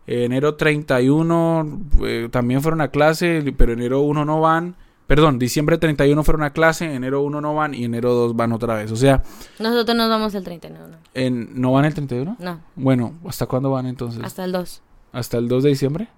Enero 0.06 0.54
31 0.56 1.80
eh, 2.04 2.28
también 2.30 2.60
fueron 2.60 2.80
a 2.82 2.88
clase, 2.88 3.54
pero 3.56 3.72
enero 3.72 4.00
1 4.00 4.24
no 4.26 4.40
van. 4.40 4.74
Perdón, 5.06 5.38
diciembre 5.38 5.76
31 5.78 6.22
fueron 6.22 6.42
a 6.44 6.50
clase, 6.50 6.92
enero 6.94 7.22
1 7.22 7.40
no 7.40 7.54
van 7.54 7.74
y 7.74 7.84
enero 7.84 8.14
2 8.14 8.34
van 8.36 8.52
otra 8.52 8.74
vez. 8.76 8.90
O 8.92 8.96
sea, 8.96 9.22
Nosotros 9.58 9.96
nos 9.96 10.08
vamos 10.08 10.34
el 10.34 10.44
39, 10.44 10.86
no, 10.90 10.96
en, 11.14 11.60
¿no 11.60 11.72
van 11.72 11.84
el 11.84 11.94
31? 11.94 12.36
no, 12.38 12.60
Bueno, 12.76 13.12
¿hasta 13.26 13.46
cuándo 13.46 13.70
van 13.70 13.86
entonces? 13.86 14.22
hasta 14.24 14.44
el 14.44 14.52
2. 14.52 14.80
¿Hasta 15.12 15.36
el 15.38 15.48
2 15.48 15.62
de 15.64 15.68
diciembre? 15.70 16.08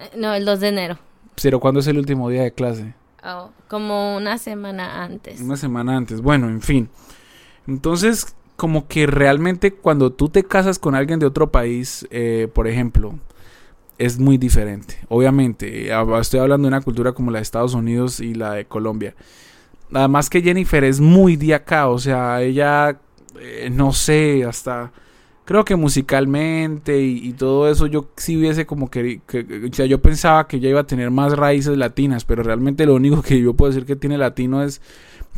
Eh, 0.00 0.10
No, 0.16 0.34
el 0.34 0.44
2 0.44 0.60
de 0.60 0.68
enero. 0.68 0.98
Pero 1.40 1.60
¿cuándo 1.60 1.80
es 1.80 1.86
el 1.86 1.98
último 1.98 2.28
día 2.28 2.42
de 2.42 2.52
clase? 2.52 2.94
Oh, 3.24 3.50
como 3.68 4.16
una 4.16 4.38
semana 4.38 5.04
antes. 5.04 5.40
Una 5.40 5.56
semana 5.56 5.96
antes. 5.96 6.20
Bueno, 6.22 6.48
en 6.48 6.60
fin. 6.62 6.88
Entonces, 7.66 8.34
como 8.56 8.88
que 8.88 9.06
realmente 9.06 9.72
cuando 9.72 10.10
tú 10.12 10.28
te 10.28 10.44
casas 10.44 10.78
con 10.78 10.94
alguien 10.94 11.18
de 11.20 11.26
otro 11.26 11.50
país, 11.50 12.06
eh, 12.10 12.48
por 12.52 12.66
ejemplo, 12.66 13.14
es 14.00 14.18
muy 14.18 14.38
diferente. 14.38 14.96
Obviamente, 15.08 15.90
estoy 16.20 16.40
hablando 16.40 16.66
de 16.66 16.74
una 16.74 16.80
cultura 16.80 17.12
como 17.12 17.30
la 17.30 17.38
de 17.38 17.42
Estados 17.42 17.74
Unidos 17.74 18.20
y 18.20 18.34
la 18.34 18.54
de 18.54 18.64
Colombia. 18.64 19.14
Además 19.92 20.30
que 20.30 20.40
Jennifer 20.40 20.82
es 20.84 21.00
muy 21.00 21.36
de 21.36 21.54
acá, 21.54 21.88
o 21.88 21.98
sea, 21.98 22.40
ella, 22.42 22.98
eh, 23.38 23.68
no 23.70 23.92
sé, 23.92 24.44
hasta... 24.44 24.90
Creo 25.44 25.64
que 25.64 25.74
musicalmente 25.74 27.02
y, 27.02 27.32
todo 27.32 27.68
eso 27.68 27.86
yo 27.88 28.08
sí 28.16 28.36
hubiese 28.36 28.66
como 28.66 28.88
que- 28.88 29.20
que- 29.26 29.68
o 29.70 29.74
sea, 29.74 29.84
yo 29.84 30.00
pensaba 30.00 30.46
que 30.46 30.58
ella 30.58 30.68
iba 30.70 30.80
a 30.80 30.86
tener 30.86 31.10
más 31.10 31.32
raíces 31.36 31.76
latinas, 31.76 32.24
pero 32.24 32.44
realmente 32.44 32.86
lo 32.86 32.94
único 32.94 33.20
que 33.20 33.40
yo 33.40 33.54
puedo 33.54 33.72
decir 33.72 33.84
que 33.84 33.96
tiene 33.96 34.16
latino 34.16 34.62
es 34.62 34.80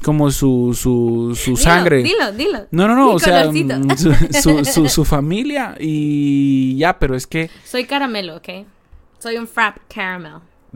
como 0.02 0.30
su, 0.30 0.76
su, 0.78 1.34
su 1.36 1.56
sangre. 1.56 2.02
Dilo, 2.02 2.32
dilo. 2.32 2.66
No, 2.70 2.88
no, 2.88 2.94
no, 2.96 3.08
Mi 3.10 3.14
o 3.14 3.18
sea, 3.18 3.42
colorcito. 3.42 3.78
mm, 3.78 3.90
su, 3.96 4.14
su, 4.42 4.64
su- 4.64 4.88
su 4.88 5.04
familia 5.04 5.76
y 5.78 6.76
ya, 6.76 6.98
pero 6.98 7.14
es 7.14 7.26
que, 7.26 7.50
Soy 7.64 7.84
caramelo, 7.84 8.36
¿ok? 8.36 8.48
Soy 9.18 9.36
un 9.36 9.46
frap 9.46 9.76
caramel. 9.92 10.34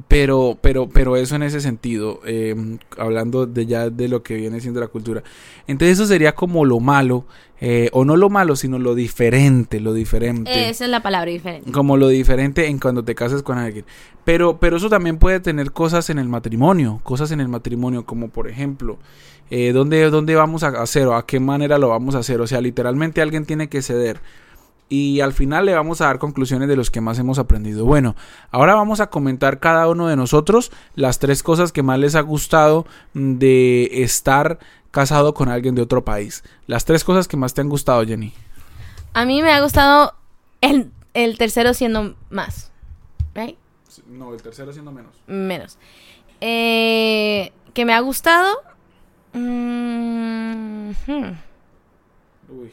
Pero, 0.09 0.59
pero, 0.61 0.89
pero 0.89 1.17
eso 1.17 1.37
en 1.37 1.43
ese 1.43 1.61
sentido, 1.61 2.21
eh, 2.27 2.55
hablando 2.99 3.47
de 3.47 3.65
ya 3.65 3.89
de 3.89 4.09
lo 4.09 4.23
que 4.23 4.35
viene 4.35 4.61
siendo 4.61 4.81
la 4.81 4.89
cultura. 4.89 5.23
Entonces 5.67 5.99
eso 5.99 6.07
sería 6.07 6.35
como 6.35 6.67
lo 6.67 6.81
malo, 6.81 7.25
eh, 7.61 7.89
o 7.93 8.05
no 8.05 8.17
lo 8.17 8.29
malo, 8.29 8.57
sino 8.57 8.79
lo 8.79 8.95
diferente, 8.95 9.81
lo 9.81 9.95
diferente. 9.95 10.69
Esa 10.69 10.85
es 10.85 10.91
la 10.91 11.03
palabra 11.03 11.31
diferente. 11.31 11.73
Como 11.73 11.97
lo 11.97 12.09
diferente 12.09 12.67
en 12.67 12.79
cuando 12.79 13.05
te 13.05 13.15
casas 13.15 13.43
con 13.43 13.57
alguien. 13.57 13.87
Pero, 14.25 14.59
pero 14.59 14.77
eso 14.77 14.91
también 14.91 15.17
puede 15.17 15.41
tener 15.41 15.73
cosas 15.73 16.11
en 16.11 16.19
el 16.19 16.29
matrimonio. 16.29 17.01
Cosas 17.03 17.31
en 17.31 17.41
el 17.41 17.49
matrimonio, 17.49 18.05
como 18.05 18.29
por 18.29 18.49
ejemplo, 18.49 18.99
eh, 19.51 19.73
¿dónde, 19.73 20.11
¿dónde 20.11 20.35
vamos 20.35 20.63
a 20.63 20.69
hacer 20.69 21.07
o 21.07 21.15
a 21.15 21.25
qué 21.25 21.41
manera 21.41 21.79
lo 21.79 21.89
vamos 21.89 22.15
a 22.15 22.19
hacer? 22.19 22.43
O 22.43 22.47
sea, 22.47 22.61
literalmente 22.61 23.23
alguien 23.23 23.47
tiene 23.47 23.69
que 23.69 23.81
ceder. 23.81 24.21
Y 24.89 25.21
al 25.21 25.33
final 25.33 25.67
le 25.67 25.75
vamos 25.75 26.01
a 26.01 26.07
dar 26.07 26.19
conclusiones 26.19 26.69
de 26.69 26.77
los 26.77 26.91
que 26.91 27.01
más 27.01 27.19
hemos 27.19 27.39
aprendido. 27.39 27.85
Bueno, 27.85 28.15
ahora 28.51 28.75
vamos 28.75 29.01
a 29.01 29.09
comentar 29.09 29.59
cada 29.59 29.89
uno 29.89 30.07
de 30.07 30.15
nosotros 30.15 30.71
las 30.95 31.19
tres 31.19 31.43
cosas 31.43 31.73
que 31.73 31.83
más 31.83 31.99
les 31.99 32.15
ha 32.15 32.21
gustado 32.21 32.87
mm, 33.15 33.39
de 33.39 34.03
estar 34.03 34.61
casado 34.93 35.35
con 35.35 35.49
alguien 35.49 35.75
de 35.75 35.83
otro 35.83 36.05
país. 36.05 36.45
Las 36.67 36.85
tres 36.85 37.03
cosas 37.03 37.27
que 37.27 37.37
más 37.37 37.53
te 37.53 37.63
han 37.63 37.69
gustado, 37.69 38.05
Jenny. 38.05 38.33
A 39.13 39.25
mí 39.25 39.43
me 39.43 39.51
ha 39.51 39.61
gustado 39.61 40.15
el, 40.61 40.93
el 41.15 41.37
tercero 41.37 41.75
siendo 41.75 42.15
más. 42.31 42.71
¿Right? 43.35 43.59
No, 44.07 44.33
el 44.33 44.43
tercero 44.43 44.73
siendo 44.73 44.93
menos. 44.93 45.15
Menos. 45.27 45.79
Eh, 46.41 47.53
que 47.75 47.85
me 47.85 47.93
ha 47.93 48.01
gustado. 48.01 48.63
Mm, 49.33 50.91
hmm. 51.07 51.39
Uy. 52.49 52.73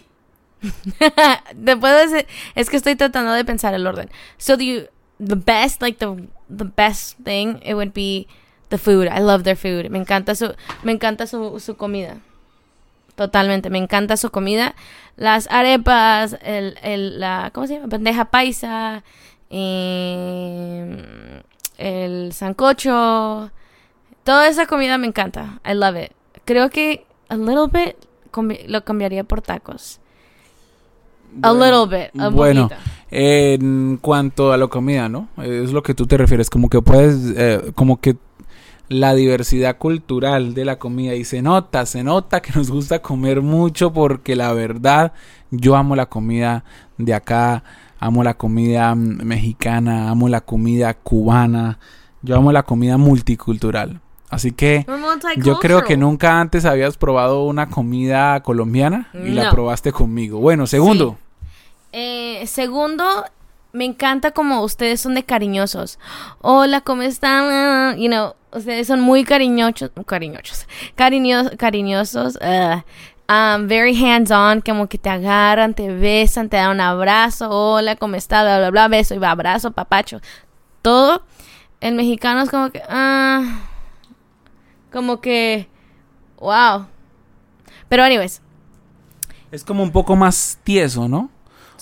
Decir, 1.56 2.28
es 2.56 2.70
que 2.70 2.78
estoy 2.78 2.96
tratando 2.96 3.34
de 3.34 3.46
pensar 3.46 3.74
el 3.74 3.86
orden. 3.86 4.10
So 4.38 4.58
the 4.58 4.90
the 5.20 5.36
best, 5.36 5.82
like 5.82 5.98
the 6.00 6.28
the 6.50 6.66
best 6.66 7.18
thing, 7.24 7.60
it 7.64 7.76
would 7.76 7.94
be 7.94 8.28
the 8.70 8.78
food. 8.78 9.08
I 9.08 9.20
love 9.20 9.44
their 9.44 9.56
food. 9.58 9.90
Me 9.90 10.00
encanta 10.00 10.36
su, 10.36 10.54
me 10.84 10.92
encanta 10.92 11.28
su, 11.28 11.60
su 11.60 11.76
comida. 11.76 12.18
Totalmente, 13.16 13.70
me 13.70 13.78
encanta 13.78 14.18
su 14.18 14.32
comida. 14.32 14.76
Las 15.18 15.48
arepas, 15.52 16.38
el, 16.42 16.78
el, 16.82 17.20
la, 17.20 17.52
¿cómo 17.54 17.68
se 17.68 17.76
llama? 17.76 17.88
Bandeja 17.88 18.26
paisa, 18.26 19.04
eh, 19.50 21.42
el 21.78 22.34
sancocho. 22.34 23.52
Toda 24.24 24.48
esa 24.48 24.66
comida 24.66 24.98
me 24.98 25.08
encanta. 25.08 25.60
I 25.66 25.74
love 25.74 25.98
it. 25.98 26.12
Creo 26.46 26.70
que 26.70 27.06
a 27.30 27.36
little 27.36 27.68
bit 27.72 27.96
lo 28.68 28.84
cambiaría 28.84 29.24
por 29.24 29.42
tacos. 29.42 30.00
A 31.42 31.54
little 31.54 31.86
bit. 31.86 32.22
A 32.22 32.30
bueno, 32.30 32.70
poquito. 32.70 32.82
en 33.12 33.98
cuanto 34.02 34.52
a 34.52 34.58
la 34.58 34.68
comida, 34.68 35.10
¿no? 35.10 35.30
Es 35.38 35.72
lo 35.72 35.84
que 35.84 35.94
tú 35.94 36.06
te 36.06 36.18
refieres, 36.18 36.50
como 36.50 36.70
que 36.70 36.82
puedes, 36.82 37.34
eh, 37.36 37.72
como 37.76 38.00
que 38.00 38.18
la 38.90 39.16
diversidad 39.16 39.78
cultural 39.78 40.54
de 40.54 40.66
la 40.66 40.78
comida 40.78 41.16
y 41.16 41.24
se 41.24 41.42
nota, 41.42 41.86
se 41.86 42.04
nota 42.04 42.42
que 42.42 42.52
nos 42.54 42.70
gusta 42.70 43.02
comer 43.02 43.42
mucho 43.42 43.94
porque 43.94 44.36
la 44.36 44.54
verdad 44.54 45.14
yo 45.52 45.76
amo 45.76 45.96
la 45.96 46.08
comida 46.08 46.64
de 46.98 47.14
acá, 47.14 47.64
amo 48.00 48.24
la 48.24 48.36
comida 48.36 48.94
mm, 48.94 49.24
mexicana, 49.24 50.10
amo 50.10 50.30
la 50.30 50.42
comida 50.42 50.94
cubana, 50.94 51.80
yo 52.22 52.36
amo 52.36 52.52
la 52.52 52.64
comida 52.64 52.98
multicultural. 52.98 54.00
Así 54.30 54.52
que 54.52 54.84
yo 55.38 55.60
creo 55.60 55.84
que 55.84 55.96
nunca 55.96 56.40
antes 56.40 56.66
habías 56.66 56.98
probado 56.98 57.44
una 57.44 57.70
comida 57.70 58.42
colombiana 58.42 59.10
y 59.14 59.30
la 59.30 59.52
probaste 59.52 59.92
conmigo. 59.92 60.40
Bueno, 60.40 60.66
segundo. 60.66 61.20
Eh, 61.96 62.48
segundo, 62.48 63.06
me 63.72 63.86
encanta 63.86 64.32
como 64.32 64.64
ustedes 64.64 65.00
son 65.00 65.14
de 65.14 65.24
cariñosos. 65.24 66.00
Hola, 66.42 66.82
¿cómo 66.82 67.04
están? 67.04 68.00
You 68.00 68.08
know, 68.08 68.34
ustedes 68.52 68.88
son 68.88 69.00
muy 69.00 69.24
cariñosos, 69.24 69.92
cariñosos, 70.08 70.68
cariñosos, 70.96 71.52
cariñosos. 71.56 72.36
uh, 72.38 72.82
um, 73.32 73.68
very 73.68 73.96
hands 73.96 74.32
on, 74.32 74.62
como 74.62 74.88
que 74.88 74.98
te 74.98 75.12
agarran, 75.12 75.76
te 75.76 75.88
besan, 75.94 76.50
te 76.50 76.58
dan 76.58 76.72
un 76.72 76.82
abrazo. 76.82 77.48
Hola, 77.52 77.96
¿cómo 77.96 78.16
está? 78.16 78.42
Bla, 78.42 78.58
bla, 78.58 78.72
bla, 78.72 78.88
beso 78.88 79.14
y 79.14 79.24
abrazo, 79.24 79.70
papacho. 79.70 80.20
Todo. 80.82 81.24
El 81.80 81.94
mexicano 81.94 82.42
es 82.42 82.50
como 82.50 82.72
que, 82.72 82.82
ah, 82.90 83.60
como 84.92 85.22
que, 85.22 85.68
wow. 86.40 86.88
Pero 87.88 88.04
anyways, 88.04 88.42
Es 89.52 89.64
como 89.64 89.84
un 89.84 89.92
poco 89.92 90.16
más 90.16 90.58
tieso, 90.64 91.08
¿no? 91.08 91.30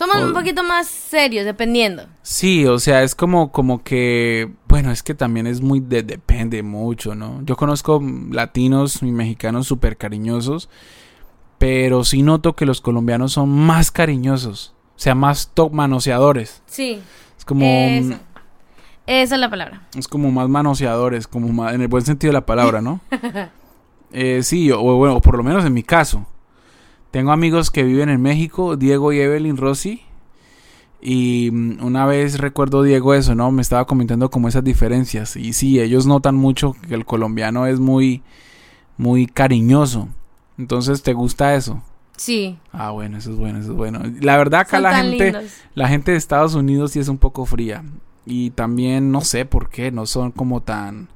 Somos 0.01 0.23
O- 0.23 0.27
un 0.27 0.33
poquito 0.33 0.63
más 0.63 0.87
serios, 0.87 1.45
dependiendo. 1.45 2.05
Sí, 2.23 2.65
o 2.65 2.79
sea, 2.79 3.03
es 3.03 3.13
como, 3.15 3.51
como 3.51 3.83
que, 3.83 4.51
bueno, 4.67 4.91
es 4.91 5.03
que 5.03 5.13
también 5.13 5.45
es 5.47 5.61
muy, 5.61 5.79
de- 5.79 6.03
depende 6.03 6.63
mucho, 6.63 7.13
¿no? 7.15 7.41
Yo 7.45 7.55
conozco 7.55 8.01
latinos 8.31 9.01
y 9.03 9.11
mexicanos 9.11 9.67
súper 9.67 9.97
cariñosos, 9.97 10.69
pero 11.57 12.03
sí 12.03 12.23
noto 12.23 12.55
que 12.55 12.65
los 12.65 12.81
colombianos 12.81 13.33
son 13.33 13.49
más 13.49 13.91
cariñosos, 13.91 14.73
o 14.95 14.99
sea, 14.99 15.13
más 15.15 15.51
to- 15.53 15.69
manoseadores. 15.69 16.63
Sí. 16.65 16.99
Es 17.37 17.45
como, 17.45 17.65
Eso. 17.65 18.15
Esa 19.07 19.35
es 19.35 19.41
la 19.41 19.49
palabra. 19.49 19.81
es 19.97 20.07
como 20.07 20.31
más 20.31 20.47
manoseadores, 20.47 21.27
como 21.27 21.49
más, 21.49 21.73
en 21.73 21.81
el 21.81 21.87
buen 21.87 22.03
sentido 22.05 22.29
de 22.31 22.33
la 22.39 22.45
palabra, 22.45 22.81
¿no? 22.81 22.99
Eh, 24.13 24.41
sí, 24.43 24.69
o 24.71 24.81
bueno, 24.97 25.15
o 25.15 25.21
por 25.21 25.37
lo 25.37 25.43
menos 25.43 25.63
en 25.63 25.73
mi 25.73 25.83
caso. 25.83 26.25
Tengo 27.11 27.31
amigos 27.31 27.71
que 27.71 27.83
viven 27.83 28.09
en 28.09 28.21
México, 28.21 28.77
Diego 28.77 29.11
y 29.11 29.19
Evelyn 29.19 29.57
Rossi. 29.57 30.01
Y 31.01 31.49
mm, 31.51 31.83
una 31.83 32.05
vez 32.05 32.37
recuerdo 32.39 32.83
Diego 32.83 33.13
eso, 33.13 33.35
¿no? 33.35 33.51
Me 33.51 33.61
estaba 33.61 33.85
comentando 33.85 34.29
como 34.29 34.47
esas 34.47 34.63
diferencias. 34.63 35.35
Y 35.35 35.53
sí, 35.53 35.79
ellos 35.79 36.05
notan 36.05 36.35
mucho 36.35 36.75
que 36.87 36.93
el 36.93 37.05
colombiano 37.05 37.67
es 37.67 37.79
muy, 37.79 38.23
muy 38.97 39.25
cariñoso. 39.27 40.07
Entonces, 40.57 41.03
¿te 41.03 41.13
gusta 41.13 41.55
eso? 41.55 41.81
Sí. 42.17 42.57
Ah, 42.71 42.91
bueno, 42.91 43.17
eso 43.17 43.31
es 43.31 43.37
bueno, 43.37 43.59
eso 43.59 43.71
es 43.71 43.77
bueno. 43.77 44.01
La 44.21 44.37
verdad 44.37 44.61
acá 44.61 44.77
Son 44.77 44.83
la 44.83 44.95
gente, 44.95 45.25
lindos. 45.31 45.51
la 45.73 45.87
gente 45.87 46.11
de 46.11 46.17
Estados 46.17 46.53
Unidos 46.53 46.91
sí 46.91 46.99
es 46.99 47.07
un 47.07 47.17
poco 47.17 47.45
fría. 47.45 47.83
Y 48.25 48.51
también 48.51 49.11
no 49.11 49.21
sé 49.21 49.45
por 49.45 49.69
qué, 49.69 49.91
no 49.91 50.05
son 50.05 50.31
como 50.31 50.61
tan... 50.61 51.09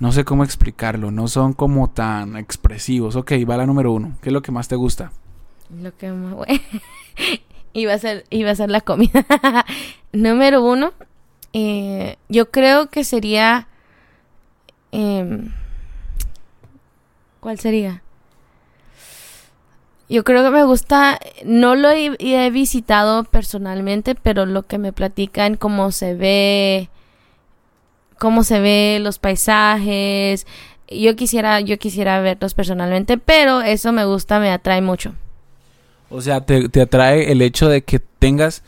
No 0.00 0.12
sé 0.12 0.24
cómo 0.24 0.44
explicarlo, 0.44 1.10
no 1.10 1.28
son 1.28 1.52
como 1.52 1.90
tan 1.90 2.36
expresivos. 2.36 3.16
Ok, 3.16 3.32
va 3.48 3.56
la 3.58 3.66
número 3.66 3.92
uno. 3.92 4.16
¿Qué 4.22 4.30
es 4.30 4.32
lo 4.32 4.42
que 4.42 4.50
más 4.50 4.66
te 4.66 4.74
gusta? 4.76 5.12
Lo 5.82 5.96
que 5.96 6.10
más 6.10 6.34
iba 7.74 7.92
a 7.94 7.98
ser, 7.98 8.24
iba 8.30 8.50
a 8.50 8.54
ser 8.54 8.70
la 8.70 8.80
comida. 8.80 9.24
Número 10.12 10.64
uno. 10.64 10.92
eh, 11.52 12.16
yo 12.28 12.50
creo 12.50 12.88
que 12.88 13.04
sería. 13.04 13.68
em, 14.90 15.52
¿Cuál 17.40 17.58
sería? 17.58 18.02
Yo 20.08 20.24
creo 20.24 20.42
que 20.42 20.50
me 20.50 20.64
gusta, 20.64 21.20
no 21.44 21.76
lo 21.76 21.88
he, 21.90 22.16
he 22.18 22.50
visitado 22.50 23.22
personalmente, 23.24 24.16
pero 24.16 24.44
lo 24.44 24.64
que 24.66 24.76
me 24.78 24.92
platican, 24.92 25.54
cómo 25.56 25.92
se 25.92 26.14
ve, 26.14 26.90
cómo 28.20 28.44
se 28.44 28.60
ve 28.60 28.98
los 29.00 29.18
paisajes. 29.18 30.46
Yo 30.88 31.16
quisiera, 31.16 31.60
yo 31.60 31.78
quisiera 31.78 32.20
verlos 32.20 32.52
personalmente, 32.54 33.16
pero 33.16 33.62
eso 33.62 33.92
me 33.92 34.04
gusta, 34.04 34.38
me 34.38 34.50
atrae 34.50 34.82
mucho. 34.82 35.14
O 36.10 36.20
sea, 36.20 36.44
te, 36.44 36.68
te 36.68 36.82
atrae 36.82 37.32
el 37.32 37.40
hecho 37.40 37.68
de 37.68 37.82
que 37.82 37.98
tengas 37.98 38.62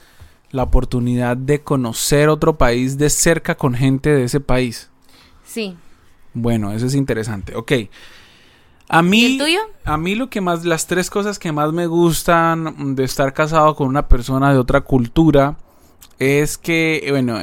la 0.53 0.63
oportunidad 0.63 1.37
de 1.37 1.61
conocer 1.61 2.29
otro 2.29 2.57
país 2.57 2.97
de 2.97 3.11
cerca 3.11 3.55
con 3.57 3.75
gente 3.75 4.11
de 4.11 4.25
ese 4.25 4.41
país. 4.41 4.89
Sí. 5.45 5.77
Bueno, 6.33 6.73
eso 6.73 6.87
es 6.87 6.95
interesante. 6.95 7.55
Ok. 7.55 7.73
A 8.89 9.03
mí, 9.03 9.21
¿Y 9.21 9.33
el 9.33 9.39
tuyo? 9.39 9.61
a 9.85 9.97
mí 9.99 10.15
lo 10.15 10.31
que 10.31 10.41
más, 10.41 10.65
las 10.65 10.87
tres 10.87 11.11
cosas 11.11 11.39
que 11.39 11.53
más 11.53 11.73
me 11.73 11.87
gustan 11.87 12.95
de 12.95 13.05
estar 13.05 13.33
casado 13.35 13.75
con 13.75 13.89
una 13.89 14.09
persona 14.09 14.53
de 14.53 14.59
otra 14.59 14.81
cultura 14.83 15.57
es 16.23 16.57
que, 16.57 17.05
bueno, 17.11 17.39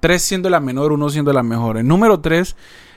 tres 0.00 0.22
siendo 0.22 0.50
la 0.50 0.60
menor, 0.60 0.92
uno 0.92 1.08
siendo 1.08 1.32
la 1.32 1.42
mejor. 1.42 1.78
El 1.78 1.88
número 1.88 2.20
tres 2.20 2.54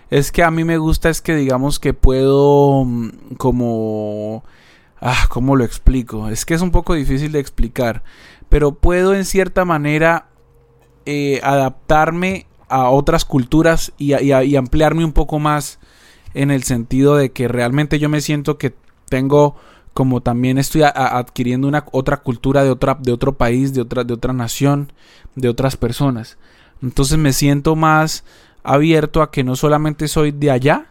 es 0.09 0.31
que 0.31 0.43
a 0.43 0.51
mí 0.51 0.63
me 0.63 0.77
gusta 0.77 1.09
es 1.09 1.21
que 1.21 1.35
digamos 1.35 1.79
que 1.79 1.93
puedo 1.93 2.83
mm, 2.85 3.35
como... 3.37 4.43
Ah, 4.99 5.27
¿cómo 5.29 5.55
lo 5.55 5.63
explico? 5.65 6.29
Es 6.29 6.45
que 6.45 6.53
es 6.53 6.61
un 6.61 6.71
poco 6.71 6.93
difícil 6.93 7.31
de 7.31 7.39
explicar, 7.39 8.03
pero 8.47 8.73
puedo 8.73 9.13
en 9.13 9.25
cierta 9.25 9.65
manera 9.65 10.27
eh, 11.05 11.41
adaptarme 11.43 12.47
a 12.69 12.89
otras 12.89 13.25
culturas 13.25 13.91
y, 13.97 14.13
y 14.13 14.33
y 14.33 14.55
ampliarme 14.55 15.03
un 15.03 15.11
poco 15.11 15.39
más 15.39 15.79
en 16.33 16.51
el 16.51 16.63
sentido 16.63 17.17
de 17.17 17.31
que 17.31 17.49
realmente 17.49 17.99
yo 17.99 18.07
me 18.07 18.21
siento 18.21 18.57
que 18.57 18.73
tengo 19.09 19.55
como 19.93 20.21
también 20.21 20.57
estoy 20.57 20.83
adquiriendo 20.83 21.67
una 21.67 21.85
otra 21.91 22.17
cultura 22.17 22.63
de 22.63 22.71
otra 22.71 22.97
de 22.99 23.11
otro 23.11 23.37
país, 23.37 23.73
de 23.73 23.81
otra 23.81 24.03
de 24.03 24.13
otra 24.13 24.33
nación, 24.33 24.91
de 25.35 25.49
otras 25.49 25.77
personas. 25.77 26.37
Entonces 26.81 27.17
me 27.17 27.33
siento 27.33 27.75
más 27.75 28.23
abierto 28.63 29.21
a 29.21 29.31
que 29.31 29.43
no 29.43 29.55
solamente 29.55 30.07
soy 30.07 30.31
de 30.31 30.51
allá, 30.51 30.87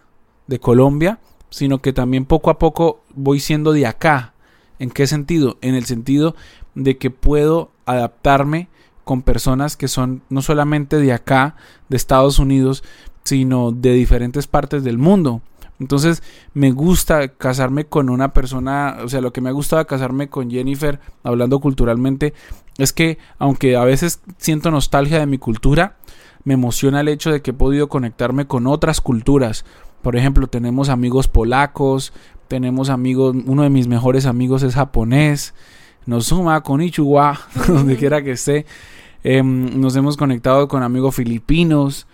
de 0.47 0.59
Colombia, 0.59 1.19
sino 1.51 1.83
que 1.83 1.93
también 1.93 2.25
poco 2.25 2.51
a 2.51 2.59
poco 2.59 3.03
voy 3.15 3.41
siendo 3.41 3.73
de 3.73 3.87
acá. 3.87 4.35
¿En 4.79 4.91
qué 4.91 5.07
sentido? 5.07 5.59
En 5.61 5.75
el 5.75 5.85
sentido 5.85 6.35
de 6.75 6.97
que 6.97 7.11
puedo 7.11 7.71
adaptarme 7.87 8.69
con 9.05 9.23
personas 9.23 9.77
que 9.77 9.89
son 9.89 10.23
no 10.29 10.43
solamente 10.43 10.97
de 10.97 11.13
acá, 11.13 11.57
de 11.89 11.97
Estados 11.97 12.39
Unidos, 12.39 12.83
sino 13.25 13.73
de 13.73 13.93
diferentes 13.93 14.47
partes 14.47 14.85
del 14.85 14.99
mundo. 14.99 15.43
Entonces 15.81 16.23
me 16.55 16.71
gusta 16.71 17.29
casarme 17.29 17.87
con 17.87 18.09
una 18.09 18.33
persona, 18.33 18.99
o 19.03 19.09
sea, 19.09 19.21
lo 19.21 19.33
que 19.33 19.41
me 19.41 19.49
ha 19.49 19.53
gustado 19.53 19.85
casarme 19.87 20.29
con 20.29 20.51
Jennifer, 20.51 21.01
hablando 21.25 21.59
culturalmente, 21.61 22.35
es 22.79 22.93
que 22.93 23.19
aunque 23.39 23.77
a 23.77 23.85
veces 23.85 24.21
siento 24.39 24.71
nostalgia 24.71 25.19
de 25.19 25.27
mi 25.27 25.39
cultura, 25.39 25.97
me 26.45 26.55
emociona 26.55 27.01
el 27.01 27.09
hecho 27.09 27.31
de 27.31 27.43
que 27.43 27.51
he 27.51 27.55
podido 27.55 27.89
conectarme 27.89 28.47
con 28.47 28.67
otras 28.67 29.01
culturas. 29.01 29.65
Por 30.03 30.17
ejemplo, 30.17 30.49
tenemos 30.49 30.89
amigos 30.89 31.29
polacos, 31.29 32.13
tenemos 32.49 32.91
amigos, 32.91 33.37
uno 33.47 33.63
de 33.63 33.71
mis 33.71 33.87
mejores 33.87 34.27
amigos 34.27 34.63
es 34.63 34.75
japonés, 34.75 35.55
nos 36.07 36.27
suma 36.27 36.63
con 36.63 36.83
Ichiwa, 36.83 37.39
donde 37.69 37.97
quiera 37.99 38.23
que 38.23 38.33
esté. 38.33 38.67
Em, 39.25 39.81
nos 39.81 39.95
hemos 39.95 40.17
conectado 40.17 40.67
con 40.67 40.83
amigos 40.83 41.15
filipinos. 41.15 42.07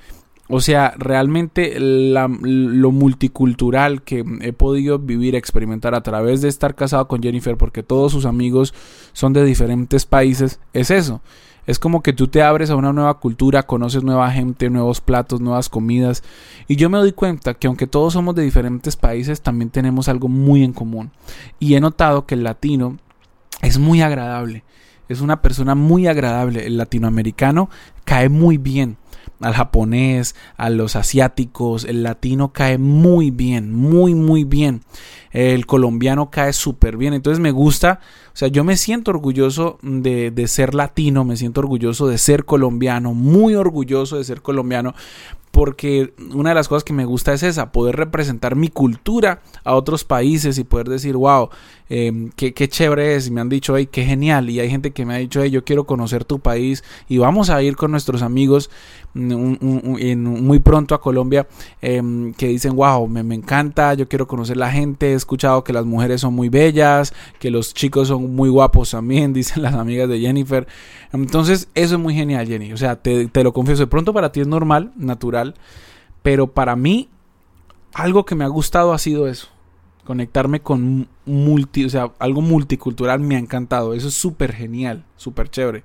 O 0.50 0.60
sea, 0.60 0.94
realmente 0.96 1.76
lo 1.78 2.90
multicultural 2.90 4.02
que 4.02 4.24
he 4.40 4.54
podido 4.54 4.98
vivir, 4.98 5.34
experimentar 5.34 5.94
a 5.94 6.02
través 6.02 6.40
de 6.40 6.48
estar 6.48 6.74
casado 6.74 7.06
con 7.06 7.22
Jennifer, 7.22 7.56
porque 7.58 7.82
todos 7.82 8.12
sus 8.12 8.24
amigos 8.24 8.72
son 9.12 9.34
de 9.34 9.44
diferentes 9.44 10.06
países, 10.06 10.58
es 10.72 10.90
eso. 10.90 11.20
Es 11.66 11.78
como 11.78 12.02
que 12.02 12.14
tú 12.14 12.28
te 12.28 12.40
abres 12.40 12.70
a 12.70 12.76
una 12.76 12.94
nueva 12.94 13.20
cultura, 13.20 13.64
conoces 13.64 14.02
nueva 14.02 14.30
gente, 14.30 14.70
nuevos 14.70 15.02
platos, 15.02 15.42
nuevas 15.42 15.68
comidas. 15.68 16.24
Y 16.66 16.76
yo 16.76 16.88
me 16.88 16.96
doy 16.96 17.12
cuenta 17.12 17.52
que 17.52 17.66
aunque 17.66 17.86
todos 17.86 18.14
somos 18.14 18.34
de 18.34 18.42
diferentes 18.42 18.96
países, 18.96 19.42
también 19.42 19.68
tenemos 19.68 20.08
algo 20.08 20.28
muy 20.28 20.64
en 20.64 20.72
común. 20.72 21.10
Y 21.58 21.74
he 21.74 21.80
notado 21.80 22.24
que 22.24 22.36
el 22.36 22.42
latino 22.42 22.96
es 23.60 23.78
muy 23.78 24.00
agradable. 24.00 24.64
Es 25.10 25.20
una 25.20 25.42
persona 25.42 25.74
muy 25.74 26.06
agradable. 26.06 26.66
El 26.66 26.78
latinoamericano 26.78 27.68
cae 28.04 28.30
muy 28.30 28.56
bien. 28.56 28.96
Al 29.40 29.54
japonés, 29.54 30.34
a 30.56 30.68
los 30.68 30.96
asiáticos, 30.96 31.84
el 31.84 32.02
latino 32.02 32.52
cae 32.52 32.76
muy 32.78 33.30
bien, 33.30 33.72
muy, 33.72 34.14
muy 34.14 34.44
bien. 34.44 34.82
El 35.30 35.66
colombiano 35.66 36.30
cae 36.30 36.52
súper 36.52 36.96
bien. 36.96 37.14
Entonces 37.14 37.40
me 37.40 37.52
gusta, 37.52 38.00
sea, 38.38 38.48
yo 38.48 38.62
me 38.64 38.76
siento 38.76 39.10
orgulloso 39.10 39.78
de, 39.82 40.30
de 40.30 40.46
ser 40.48 40.74
latino, 40.74 41.24
me 41.24 41.36
siento 41.36 41.60
orgulloso 41.60 42.06
de 42.06 42.18
ser 42.18 42.44
colombiano, 42.44 43.12
muy 43.14 43.54
orgulloso 43.54 44.16
de 44.16 44.24
ser 44.24 44.42
colombiano, 44.42 44.94
porque 45.50 46.12
una 46.34 46.50
de 46.50 46.54
las 46.54 46.68
cosas 46.68 46.84
que 46.84 46.92
me 46.92 47.04
gusta 47.04 47.32
es 47.32 47.42
esa, 47.42 47.72
poder 47.72 47.96
representar 47.96 48.54
mi 48.54 48.68
cultura 48.68 49.40
a 49.64 49.74
otros 49.74 50.04
países 50.04 50.58
y 50.58 50.64
poder 50.64 50.88
decir, 50.88 51.16
wow, 51.16 51.48
eh, 51.90 52.28
qué, 52.36 52.52
qué 52.52 52.68
chévere 52.68 53.16
es, 53.16 53.26
y 53.26 53.30
me 53.30 53.40
han 53.40 53.48
dicho, 53.48 53.76
hey, 53.76 53.88
qué 53.90 54.04
genial, 54.04 54.50
y 54.50 54.60
hay 54.60 54.68
gente 54.70 54.90
que 54.92 55.06
me 55.06 55.14
ha 55.14 55.18
dicho, 55.18 55.42
hey, 55.42 55.50
yo 55.50 55.64
quiero 55.64 55.84
conocer 55.84 56.24
tu 56.24 56.38
país 56.38 56.84
y 57.08 57.16
vamos 57.18 57.48
a 57.50 57.62
ir 57.62 57.76
con 57.76 57.90
nuestros 57.90 58.20
amigos 58.22 58.70
mm, 59.14 59.32
un- 59.32 59.58
un- 59.62 59.96
un- 60.00 60.46
muy 60.46 60.60
pronto 60.60 60.94
a 60.94 61.00
Colombia, 61.00 61.48
em, 61.80 62.34
que 62.34 62.46
dicen, 62.48 62.76
wow, 62.76 63.08
me, 63.08 63.22
me 63.22 63.34
encanta, 63.34 63.94
yo 63.94 64.06
quiero 64.06 64.28
conocer 64.28 64.58
la 64.58 64.70
gente, 64.70 65.12
he 65.12 65.14
escuchado 65.14 65.64
que 65.64 65.72
las 65.72 65.86
mujeres 65.86 66.20
son 66.20 66.34
muy 66.34 66.50
bellas, 66.50 67.14
que 67.40 67.50
los 67.50 67.72
chicos 67.72 68.08
son 68.08 68.27
muy 68.28 68.48
guapos 68.48 68.90
también, 68.92 69.32
dicen 69.34 69.62
las 69.62 69.74
amigas 69.74 70.08
de 70.08 70.20
Jennifer, 70.20 70.66
entonces 71.12 71.68
eso 71.74 71.96
es 71.96 72.00
muy 72.00 72.14
genial, 72.14 72.46
Jenny, 72.46 72.72
o 72.72 72.76
sea, 72.76 72.96
te, 72.96 73.26
te 73.28 73.42
lo 73.42 73.52
confieso, 73.52 73.82
de 73.82 73.86
pronto 73.88 74.12
para 74.12 74.32
ti 74.32 74.40
es 74.40 74.46
normal, 74.46 74.92
natural, 74.96 75.54
pero 76.22 76.48
para 76.48 76.76
mí 76.76 77.08
algo 77.94 78.24
que 78.24 78.34
me 78.34 78.44
ha 78.44 78.48
gustado 78.48 78.92
ha 78.92 78.98
sido 78.98 79.28
eso. 79.28 79.48
Conectarme 80.04 80.60
con 80.60 81.08
multi, 81.26 81.84
o 81.84 81.90
sea, 81.90 82.12
algo 82.18 82.40
multicultural 82.40 83.20
me 83.20 83.36
ha 83.36 83.38
encantado. 83.38 83.92
Eso 83.92 84.08
es 84.08 84.14
súper 84.14 84.52
genial, 84.52 85.04
súper 85.16 85.50
chévere. 85.50 85.84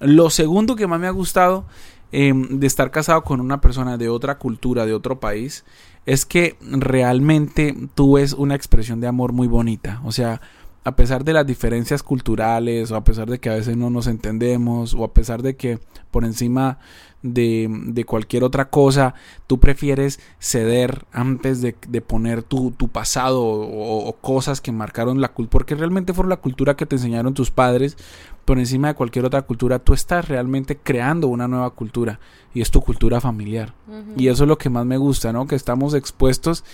Lo 0.00 0.30
segundo 0.30 0.76
que 0.76 0.86
más 0.86 1.00
me 1.00 1.08
ha 1.08 1.12
gustado 1.12 1.66
eh, 2.12 2.32
de 2.34 2.66
estar 2.66 2.90
casado 2.90 3.22
con 3.24 3.40
una 3.40 3.60
persona 3.60 3.98
de 3.98 4.08
otra 4.08 4.38
cultura, 4.38 4.86
de 4.86 4.94
otro 4.94 5.20
país, 5.20 5.64
es 6.06 6.24
que 6.24 6.56
realmente 6.60 7.76
tú 7.94 8.14
ves 8.14 8.32
una 8.32 8.54
expresión 8.54 9.00
de 9.00 9.08
amor 9.08 9.32
muy 9.32 9.46
bonita. 9.46 10.00
O 10.04 10.12
sea, 10.12 10.40
a 10.84 10.96
pesar 10.96 11.24
de 11.24 11.32
las 11.32 11.46
diferencias 11.46 12.02
culturales, 12.02 12.90
o 12.90 12.96
a 12.96 13.04
pesar 13.04 13.28
de 13.28 13.38
que 13.38 13.50
a 13.50 13.54
veces 13.54 13.76
no 13.76 13.90
nos 13.90 14.06
entendemos, 14.06 14.94
o 14.94 15.04
a 15.04 15.12
pesar 15.12 15.42
de 15.42 15.56
que 15.56 15.78
por 16.10 16.24
encima 16.24 16.78
de, 17.22 17.68
de 17.86 18.04
cualquier 18.04 18.44
otra 18.44 18.70
cosa, 18.70 19.14
tú 19.46 19.58
prefieres 19.58 20.20
ceder 20.38 21.04
antes 21.12 21.60
de, 21.60 21.74
de 21.88 22.00
poner 22.00 22.42
tu, 22.42 22.70
tu 22.70 22.88
pasado 22.88 23.42
o, 23.42 24.08
o 24.08 24.12
cosas 24.14 24.60
que 24.60 24.72
marcaron 24.72 25.20
la 25.20 25.28
cultura, 25.28 25.50
porque 25.50 25.74
realmente 25.74 26.12
fueron 26.12 26.30
la 26.30 26.36
cultura 26.36 26.76
que 26.76 26.86
te 26.86 26.96
enseñaron 26.96 27.34
tus 27.34 27.50
padres, 27.50 27.96
por 28.44 28.58
encima 28.58 28.88
de 28.88 28.94
cualquier 28.94 29.26
otra 29.26 29.42
cultura, 29.42 29.78
tú 29.78 29.92
estás 29.92 30.26
realmente 30.26 30.78
creando 30.78 31.28
una 31.28 31.48
nueva 31.48 31.68
cultura 31.68 32.18
y 32.54 32.62
es 32.62 32.70
tu 32.70 32.80
cultura 32.80 33.20
familiar. 33.20 33.74
Y 34.16 34.28
eso 34.28 34.44
es 34.44 34.48
lo 34.48 34.56
que 34.56 34.70
más 34.70 34.86
me 34.86 34.96
gusta, 34.96 35.34
¿no? 35.34 35.46
Que 35.46 35.54
estamos 35.54 35.92
expuestos 35.92 36.64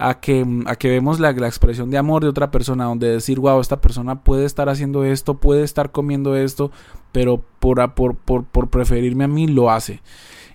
a 0.00 0.20
que, 0.20 0.46
a 0.66 0.76
que 0.76 0.88
vemos 0.88 1.20
la, 1.20 1.32
la 1.32 1.46
expresión 1.46 1.90
de 1.90 1.98
amor 1.98 2.22
de 2.22 2.28
otra 2.28 2.50
persona, 2.50 2.84
donde 2.86 3.08
decir, 3.08 3.38
wow, 3.38 3.60
esta 3.60 3.80
persona 3.80 4.22
puede 4.22 4.44
estar 4.44 4.68
haciendo 4.68 5.04
esto, 5.04 5.34
puede 5.34 5.62
estar 5.62 5.92
comiendo 5.92 6.36
esto, 6.36 6.70
pero 7.12 7.42
por, 7.60 7.94
por, 7.94 8.16
por, 8.16 8.44
por 8.44 8.70
preferirme 8.70 9.24
a 9.24 9.28
mí 9.28 9.46
lo 9.46 9.70
hace. 9.70 10.00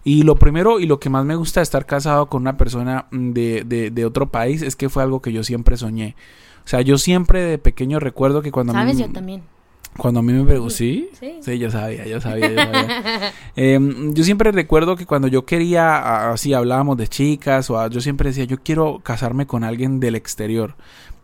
Y 0.03 0.23
lo 0.23 0.35
primero 0.35 0.79
y 0.79 0.85
lo 0.85 0.99
que 0.99 1.09
más 1.09 1.25
me 1.25 1.35
gusta 1.35 1.59
de 1.59 1.63
estar 1.63 1.85
casado 1.85 2.27
con 2.27 2.41
una 2.41 2.57
persona 2.57 3.07
mm, 3.11 3.31
de, 3.31 3.63
de, 3.65 3.91
de 3.91 4.05
otro 4.05 4.29
país 4.29 4.61
es 4.61 4.75
que 4.75 4.89
fue 4.89 5.03
algo 5.03 5.21
que 5.21 5.33
yo 5.33 5.43
siempre 5.43 5.77
soñé. 5.77 6.15
O 6.63 6.67
sea, 6.67 6.81
yo 6.81 6.97
siempre 6.97 7.41
de 7.41 7.57
pequeño 7.57 7.99
recuerdo 7.99 8.41
que 8.41 8.51
cuando 8.51 8.73
¿Sabes? 8.73 8.97
Yo 8.97 9.11
también. 9.11 9.43
Cuando 9.97 10.19
a 10.19 10.23
mí 10.23 10.33
me 10.33 10.43
preguntó, 10.43 10.69
¿sí? 10.73 11.09
Sí. 11.19 11.39
Sí, 11.41 11.57
yo 11.57 11.71
sabía, 11.71 12.05
yo 12.05 12.19
sabía, 12.19 12.49
yo 12.49 12.55
sabía. 12.55 13.33
Em, 13.55 14.13
yo 14.13 14.23
siempre 14.23 14.51
recuerdo 14.51 14.95
que 14.95 15.05
cuando 15.05 15.27
yo 15.27 15.45
quería, 15.45 16.31
así 16.31 16.53
hablábamos 16.53 16.97
de 16.97 17.07
chicas, 17.07 17.69
o 17.69 17.87
yo 17.87 18.01
siempre 18.01 18.29
decía, 18.29 18.43
yo 18.43 18.57
quiero 18.61 18.99
casarme 18.99 19.47
con 19.47 19.63
alguien 19.63 19.99
del 20.01 20.15
exterior, 20.15 20.75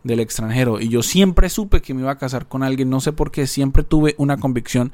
del 0.04 0.20
extranjero. 0.20 0.80
Y 0.80 0.88
yo 0.88 1.02
siempre 1.02 1.50
supe 1.50 1.82
que 1.82 1.92
me 1.92 2.00
iba 2.00 2.12
a 2.12 2.18
casar 2.18 2.46
con 2.46 2.62
alguien, 2.62 2.88
no 2.88 3.00
sé 3.00 3.12
por 3.12 3.30
qué, 3.30 3.46
siempre 3.46 3.82
tuve 3.82 4.14
una 4.16 4.38
convicción 4.38 4.92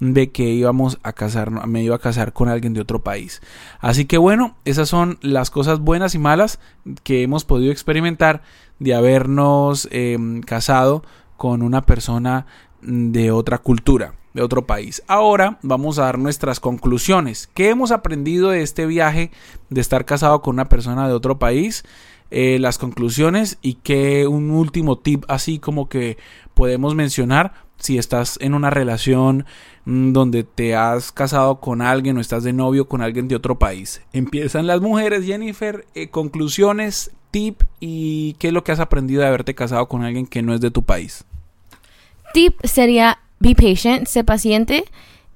de 0.00 0.30
que 0.30 0.44
íbamos 0.44 0.98
a 1.02 1.12
casar, 1.12 1.66
me 1.66 1.82
iba 1.82 1.96
a 1.96 1.98
casar 1.98 2.32
con 2.32 2.48
alguien 2.48 2.72
de 2.72 2.80
otro 2.80 3.02
país. 3.02 3.42
Así 3.80 4.04
que 4.04 4.16
bueno, 4.16 4.56
esas 4.64 4.88
son 4.88 5.18
las 5.22 5.50
cosas 5.50 5.80
buenas 5.80 6.14
y 6.14 6.18
malas 6.18 6.60
que 7.02 7.22
hemos 7.22 7.44
podido 7.44 7.72
experimentar 7.72 8.42
de 8.78 8.94
habernos 8.94 9.88
em, 9.90 10.40
casado 10.42 11.02
con 11.36 11.62
una 11.62 11.82
persona 11.82 12.46
de 12.82 13.30
otra 13.30 13.58
cultura, 13.58 14.14
de 14.34 14.42
otro 14.42 14.66
país. 14.66 15.02
Ahora 15.06 15.58
vamos 15.62 15.98
a 15.98 16.04
dar 16.04 16.18
nuestras 16.18 16.60
conclusiones. 16.60 17.48
¿Qué 17.54 17.70
hemos 17.70 17.90
aprendido 17.90 18.50
de 18.50 18.62
este 18.62 18.86
viaje 18.86 19.30
de 19.70 19.80
estar 19.80 20.04
casado 20.04 20.42
con 20.42 20.54
una 20.54 20.68
persona 20.68 21.08
de 21.08 21.14
otro 21.14 21.38
país? 21.38 21.84
eh, 22.30 22.58
las 22.60 22.78
conclusiones 22.78 23.58
y 23.62 23.74
que 23.74 24.26
un 24.26 24.50
último 24.50 24.98
tip 24.98 25.24
así 25.28 25.58
como 25.58 25.88
que 25.88 26.18
podemos 26.54 26.94
mencionar 26.94 27.52
si 27.78 27.96
estás 27.96 28.38
en 28.42 28.54
una 28.54 28.70
relación 28.70 29.46
mm, 29.84 30.12
donde 30.12 30.44
te 30.44 30.74
has 30.74 31.12
casado 31.12 31.60
con 31.60 31.80
alguien 31.80 32.18
o 32.18 32.20
estás 32.20 32.44
de 32.44 32.52
novio 32.52 32.88
con 32.88 33.02
alguien 33.02 33.28
de 33.28 33.36
otro 33.36 33.58
país. 33.58 34.02
Empiezan 34.12 34.66
las 34.66 34.80
mujeres, 34.80 35.24
Jennifer, 35.24 35.86
eh, 35.94 36.08
conclusiones, 36.08 37.12
tip 37.30 37.62
y 37.80 38.34
qué 38.34 38.48
es 38.48 38.52
lo 38.52 38.64
que 38.64 38.72
has 38.72 38.80
aprendido 38.80 39.22
de 39.22 39.28
haberte 39.28 39.54
casado 39.54 39.86
con 39.88 40.02
alguien 40.02 40.26
que 40.26 40.42
no 40.42 40.54
es 40.54 40.60
de 40.60 40.70
tu 40.70 40.82
país. 40.82 41.24
Tip 42.32 42.60
sería 42.64 43.18
be 43.38 43.54
patient, 43.54 44.06
sé 44.06 44.24
paciente. 44.24 44.84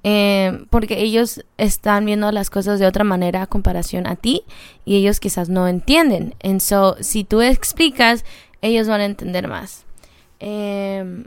Eh, 0.05 0.65
porque 0.69 0.99
ellos 0.99 1.45
están 1.57 2.05
viendo 2.05 2.29
las 2.33 2.49
cosas 2.49 2.77
de 2.77 2.85
otra 2.85 3.05
manera 3.05 3.41
a 3.41 3.47
comparación 3.47 4.05
a 4.05 4.17
ti 4.17 4.43
y 4.83 4.97
ellos 4.97 5.21
quizás 5.21 5.47
no 5.47 5.67
entienden. 5.67 6.35
En 6.39 6.59
so, 6.59 6.97
si 6.99 7.23
tú 7.23 7.41
explicas, 7.41 8.25
ellos 8.61 8.87
van 8.87 8.99
a 8.99 9.05
entender 9.05 9.47
más. 9.47 9.85
Eh, 10.41 11.25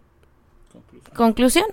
conclusión. 1.15 1.65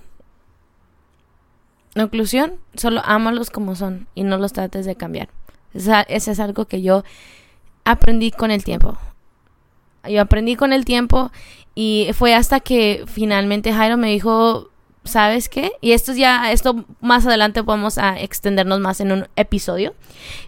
Conclusión, 1.94 2.54
solo 2.76 3.02
ámalos 3.04 3.52
como 3.52 3.76
son 3.76 4.08
y 4.16 4.24
no 4.24 4.38
los 4.38 4.54
trates 4.54 4.86
de 4.86 4.96
cambiar. 4.96 5.30
Esa, 5.74 6.02
eso 6.02 6.32
es 6.32 6.40
algo 6.40 6.66
que 6.66 6.82
yo 6.82 7.04
aprendí 7.84 8.32
con 8.32 8.50
el 8.50 8.64
tiempo. 8.64 8.98
Yo 10.08 10.22
aprendí 10.22 10.56
con 10.56 10.74
el 10.74 10.86
tiempo 10.86 11.32
y 11.76 12.10
fue 12.14 12.36
hasta 12.36 12.60
que 12.60 13.06
finalmente 13.08 13.74
Jairo 13.74 13.98
me 13.98 14.10
dijo, 14.10 14.70
¿sabes 15.04 15.50
qué? 15.50 15.74
Y 15.82 15.92
esto 15.92 16.14
ya, 16.14 16.52
esto 16.52 16.86
más 17.02 17.26
adelante 17.26 17.64
podemos 17.64 17.98
a 17.98 18.20
extendernos 18.20 18.80
más 18.80 19.02
en 19.02 19.12
un 19.12 19.28
episodio, 19.36 19.94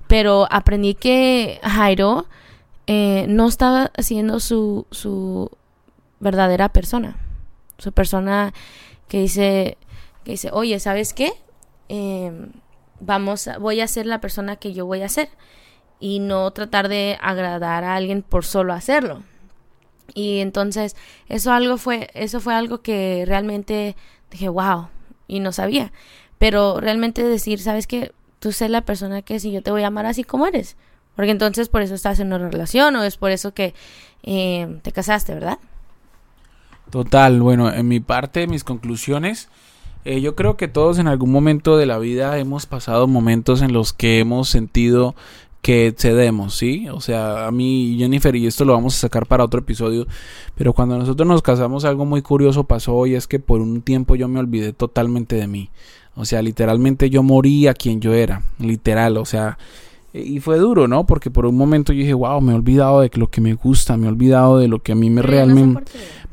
pero 0.07 0.47
aprendí 0.51 0.93
que 0.93 1.59
Jairo 1.63 2.25
eh, 2.87 3.25
no 3.27 3.47
estaba 3.47 3.91
siendo 3.97 4.39
su, 4.39 4.85
su 4.91 5.49
verdadera 6.19 6.69
persona, 6.69 7.17
su 7.77 7.91
persona 7.91 8.53
que 9.07 9.19
dice, 9.21 9.77
que 10.23 10.31
dice, 10.31 10.49
oye, 10.51 10.79
¿sabes 10.79 11.13
qué? 11.13 11.33
Em, 11.89 12.51
vamos, 12.99 13.49
voy 13.59 13.81
a 13.81 13.87
ser 13.87 14.05
la 14.05 14.21
persona 14.21 14.55
que 14.55 14.73
yo 14.73 14.85
voy 14.85 15.01
a 15.01 15.09
ser 15.09 15.29
y 15.99 16.19
no 16.19 16.51
tratar 16.51 16.87
de 16.89 17.17
agradar 17.21 17.83
a 17.83 17.95
alguien 17.95 18.21
por 18.21 18.45
solo 18.45 18.73
hacerlo. 18.73 19.23
Y 20.15 20.39
entonces 20.39 20.95
eso 21.29 21.51
algo 21.51 21.77
fue, 21.77 22.09
eso 22.15 22.39
fue 22.39 22.55
algo 22.55 22.81
que 22.81 23.25
realmente 23.27 23.95
dije, 24.31 24.49
wow, 24.49 24.87
y 25.27 25.41
no 25.41 25.51
sabía. 25.51 25.91
Pero 26.39 26.79
realmente 26.79 27.21
decir, 27.23 27.59
¿sabes 27.59 27.85
qué? 27.85 28.13
Tú 28.39 28.51
sé 28.51 28.69
la 28.69 28.81
persona 28.81 29.21
que 29.21 29.39
si 29.39 29.51
yo 29.51 29.61
te 29.61 29.71
voy 29.71 29.83
a 29.83 29.87
amar 29.87 30.07
así 30.07 30.23
como 30.23 30.47
eres. 30.47 30.77
Porque 31.15 31.31
entonces 31.31 31.69
por 31.69 31.81
eso 31.81 31.93
estás 31.93 32.19
en 32.19 32.33
una 32.33 32.49
relación 32.49 32.95
o 32.95 33.03
es 33.03 33.17
por 33.17 33.31
eso 33.31 33.53
que 33.53 33.73
eh, 34.23 34.79
te 34.81 34.91
casaste, 34.91 35.33
¿verdad? 35.33 35.59
Total, 36.89 37.41
bueno, 37.41 37.71
en 37.71 37.87
mi 37.87 37.99
parte, 37.99 38.47
mis 38.47 38.63
conclusiones, 38.63 39.49
eh, 40.05 40.21
yo 40.21 40.35
creo 40.35 40.55
que 40.55 40.67
todos 40.67 40.99
en 40.99 41.07
algún 41.07 41.31
momento 41.31 41.77
de 41.77 41.87
la 41.87 41.97
vida 41.97 42.37
hemos 42.37 42.67
pasado 42.67 43.07
momentos 43.07 43.61
en 43.61 43.73
los 43.73 43.91
que 43.91 44.19
hemos 44.19 44.49
sentido 44.49 45.15
que 45.65 45.95
cedemos, 45.97 46.53
¿sí? 46.53 46.87
O 46.89 47.01
sea, 47.01 47.47
a 47.47 47.51
mí, 47.51 47.95
Jennifer, 47.97 48.35
y 48.35 48.45
esto 48.45 48.65
lo 48.65 48.73
vamos 48.73 48.93
a 48.93 48.99
sacar 48.99 49.25
para 49.25 49.43
otro 49.43 49.61
episodio, 49.61 50.05
pero 50.53 50.73
cuando 50.73 50.95
nosotros 50.95 51.27
nos 51.27 51.41
casamos 51.41 51.85
algo 51.85 52.05
muy 52.05 52.21
curioso 52.21 52.65
pasó 52.65 53.07
y 53.07 53.15
es 53.15 53.25
que 53.25 53.39
por 53.39 53.61
un 53.61 53.81
tiempo 53.81 54.15
yo 54.15 54.27
me 54.27 54.39
olvidé 54.39 54.73
totalmente 54.73 55.37
de 55.37 55.47
mí. 55.47 55.71
O 56.13 56.23
sea, 56.23 56.43
literalmente 56.43 57.09
yo 57.09 57.23
morí 57.23 57.65
a 57.65 57.73
quien 57.73 57.99
yo 57.99 58.13
era, 58.13 58.43
literal, 58.59 59.17
o 59.17 59.25
sea, 59.25 59.57
y 60.23 60.39
fue 60.39 60.57
duro, 60.57 60.87
¿no? 60.87 61.05
Porque 61.05 61.29
por 61.29 61.45
un 61.45 61.57
momento 61.57 61.91
yo 61.91 61.99
dije, 61.99 62.13
wow, 62.13 62.39
me 62.39 62.53
he 62.53 62.55
olvidado 62.55 63.01
de 63.01 63.11
lo 63.15 63.27
que 63.27 63.41
me 63.41 63.53
gusta, 63.53 63.97
me 63.97 64.05
he 64.05 64.09
olvidado 64.09 64.57
de 64.59 64.67
lo 64.67 64.79
que 64.79 64.93
a 64.93 64.95
mí 64.95 65.09
me 65.09 65.21
realmente... 65.21 65.83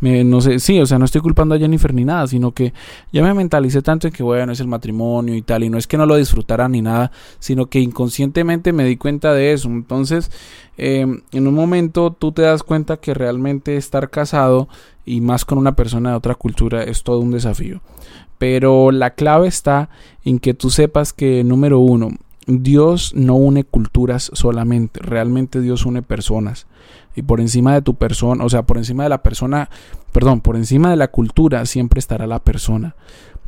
me, 0.01 0.23
no 0.25 0.41
sé, 0.41 0.61
sí, 0.61 0.81
o 0.81 0.87
sea, 0.87 0.99
no 0.99 1.05
estoy 1.05 1.21
culpando 1.21 1.55
a 1.55 1.59
Jennifer 1.59 1.93
ni 1.93 2.05
nada, 2.05 2.27
sino 2.27 2.53
que 2.53 2.73
ya 3.13 3.23
me 3.23 3.35
mentalicé 3.35 3.83
tanto 3.83 4.07
en 4.07 4.13
que, 4.13 4.23
bueno, 4.23 4.53
es 4.53 4.61
el 4.61 4.69
matrimonio 4.69 5.35
y 5.35 5.43
tal, 5.43 5.65
y 5.65 5.71
no 5.71 5.79
es 5.79 5.87
que 5.87 5.97
no 5.97 6.07
lo 6.07 6.17
disfrutara 6.17 6.69
ni 6.69 6.83
nada, 6.83 7.11
sino 7.39 7.67
que 7.67 7.81
inconscientemente 7.81 8.73
me 8.73 8.85
di 8.85 8.97
cuenta 8.97 9.33
de 9.33 9.53
eso. 9.53 9.69
Entonces, 9.69 10.31
em, 10.77 11.23
en 11.33 11.47
un 11.47 11.55
momento 11.55 12.13
tú 12.13 12.33
te 12.33 12.43
das 12.43 12.63
cuenta 12.63 12.99
que 12.99 13.15
realmente 13.15 13.77
estar 13.77 14.11
casado 14.11 14.69
y 15.05 15.21
más 15.21 15.45
con 15.45 15.59
una 15.59 15.75
persona 15.75 16.11
de 16.11 16.17
otra 16.17 16.35
cultura 16.35 16.85
es 16.85 17.03
todo 17.03 17.21
un 17.21 17.33
desafío. 17.33 17.81
Pero 18.39 18.91
la 18.91 19.11
clave 19.11 19.49
está 19.49 19.89
en 20.25 20.39
que 20.39 20.55
tú 20.55 20.71
sepas 20.71 21.13
que, 21.13 21.45
número 21.45 21.79
uno, 21.79 22.11
Dios 22.47 23.13
no 23.15 23.35
une 23.35 23.65
culturas 23.65 24.31
solamente, 24.35 25.01
realmente 25.01 25.61
Dios 25.61 25.87
une 25.87 26.03
personas. 26.03 26.67
Y 27.15 27.23
por 27.23 27.41
encima 27.41 27.75
de 27.75 27.83
tu 27.83 27.95
persona, 27.95 28.45
o 28.45 28.49
sea, 28.49 28.65
por 28.65 28.79
encima 28.79 29.03
de 29.05 29.11
la 29.11 29.23
persona, 29.23 29.71
perdón, 30.13 30.41
por 30.41 30.57
encima 30.57 30.91
de 30.91 30.97
la 30.97 31.09
cultura 31.09 31.65
siempre 31.67 31.99
estará 31.99 32.27
la 32.27 32.41
persona. 32.41 32.97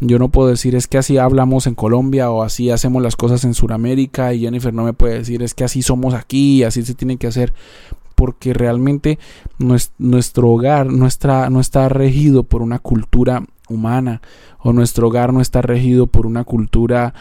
Yo 0.01 0.19
no 0.19 0.29
puedo 0.29 0.49
decir 0.49 0.75
es 0.75 0.87
que 0.87 0.99
así 0.99 1.19
hablamos 1.19 1.67
en 1.67 1.75
Colombia 1.75 2.31
o 2.31 2.43
así 2.43 2.71
hacemos 2.71 3.03
las 3.03 3.17
cosas 3.17 3.45
en 3.45 3.55
Sudamérica 3.55 4.35
y 4.35 4.41
Jennifer 4.41 4.75
no 4.75 4.85
me 4.85 4.93
puede 4.93 5.19
decir 5.19 5.43
es 5.43 5.55
que 5.55 5.65
así 5.65 5.83
somos 5.83 6.15
aquí 6.15 6.59
y 6.59 6.63
así 6.65 6.83
se 6.83 6.95
tiene 6.95 7.17
que 7.17 7.29
hacer 7.29 7.53
porque 8.15 8.53
realmente 8.55 9.19
nuestro 9.99 10.51
hogar 10.51 10.87
no 10.87 11.07
está, 11.07 11.49
no 11.49 11.61
está 11.61 11.89
regido 11.89 12.43
por 12.43 12.63
una 12.63 12.81
cultura 12.81 13.45
humana 13.69 14.21
o 14.59 14.73
nuestro 14.73 15.09
hogar 15.09 15.33
no 15.33 15.41
está 15.41 15.63
regido 15.63 16.07
por 16.07 16.27
una 16.27 16.45
cultura 16.45 17.15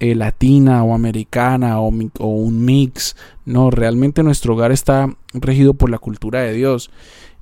eh, 0.00 0.14
latina 0.14 0.84
o 0.84 0.94
americana 0.94 1.80
o, 1.80 1.88
un 1.88 2.64
mix. 2.64 3.16
No, 3.44 3.70
realmente 3.70 4.22
nuestro 4.22 4.54
hogar 4.54 4.72
está 4.72 5.14
regido 5.34 5.74
por 5.74 5.90
la 5.90 5.98
cultura 5.98 6.40
de 6.40 6.52
Dios. 6.52 6.90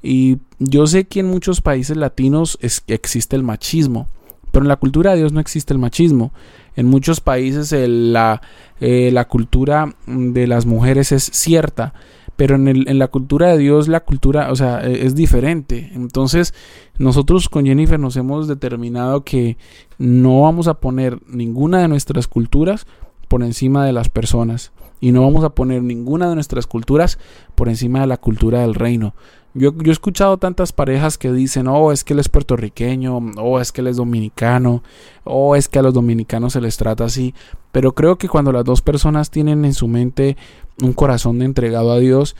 Y 0.02 0.38
yo 0.58 0.86
sé 0.86 1.04
que 1.04 1.20
en 1.20 1.26
muchos 1.26 1.60
países 1.60 1.96
latinos 1.96 2.58
existe 2.60 3.36
el 3.36 3.42
machismo, 3.42 4.08
pero 4.52 4.64
en 4.64 4.68
la 4.68 4.76
cultura 4.76 5.12
de 5.12 5.18
Dios 5.18 5.32
no 5.32 5.40
existe 5.40 5.74
el 5.74 5.78
machismo. 5.78 6.32
En 6.76 6.86
muchos 6.86 7.20
países 7.20 7.72
la, 7.72 8.40
eh, 8.80 9.10
la 9.12 9.26
cultura 9.26 9.94
de 10.06 10.46
las 10.46 10.66
mujeres 10.66 11.12
es 11.12 11.24
cierta, 11.24 11.94
pero 12.36 12.54
en, 12.54 12.68
el, 12.68 12.88
en 12.88 12.98
la 12.98 13.08
cultura 13.08 13.48
de 13.48 13.58
Dios 13.58 13.88
la 13.88 14.00
cultura, 14.00 14.52
o 14.52 14.56
sea, 14.56 14.80
e, 14.86 15.06
es 15.06 15.14
diferente. 15.14 15.90
Entonces, 15.94 16.54
nosotros 16.98 17.48
con 17.48 17.66
Jennifer 17.66 17.98
nos 17.98 18.16
hemos 18.16 18.46
determinado 18.46 19.24
que 19.24 19.56
no 19.98 20.42
vamos 20.42 20.68
a 20.68 20.74
poner 20.74 21.20
ninguna 21.28 21.80
de 21.80 21.88
nuestras 21.88 22.28
culturas 22.28 22.86
por 23.28 23.42
encima 23.42 23.84
de 23.84 23.92
las 23.92 24.08
personas 24.08 24.72
y 25.00 25.12
no 25.12 25.22
vamos 25.22 25.44
a 25.44 25.50
poner 25.50 25.82
ninguna 25.82 26.28
de 26.28 26.34
nuestras 26.34 26.66
culturas 26.66 27.18
por 27.54 27.68
encima 27.68 28.00
de 28.00 28.06
la 28.06 28.16
cultura 28.16 28.60
del 28.60 28.74
reino. 28.74 29.14
Yo, 29.54 29.72
yo, 29.74 29.90
he 29.90 29.92
escuchado 29.92 30.36
tantas 30.36 30.72
parejas 30.72 31.16
que 31.16 31.32
dicen, 31.32 31.66
oh, 31.66 31.90
es 31.90 32.04
que 32.04 32.12
él 32.12 32.18
es 32.18 32.28
puertorriqueño, 32.28 33.16
oh, 33.38 33.58
es 33.58 33.72
que 33.72 33.80
él 33.80 33.86
es 33.86 33.96
dominicano, 33.96 34.82
oh, 35.24 35.56
es 35.56 35.68
que 35.68 35.78
a 35.78 35.82
los 35.82 35.94
dominicanos 35.94 36.52
se 36.52 36.60
les 36.60 36.76
trata 36.76 37.04
así. 37.04 37.34
Pero 37.72 37.94
creo 37.94 38.16
que 38.16 38.28
cuando 38.28 38.52
las 38.52 38.64
dos 38.64 38.82
personas 38.82 39.30
tienen 39.30 39.64
en 39.64 39.72
su 39.72 39.88
mente 39.88 40.36
un 40.82 40.92
corazón 40.92 41.42
entregado 41.42 41.92
a 41.92 41.98
Dios, 41.98 42.36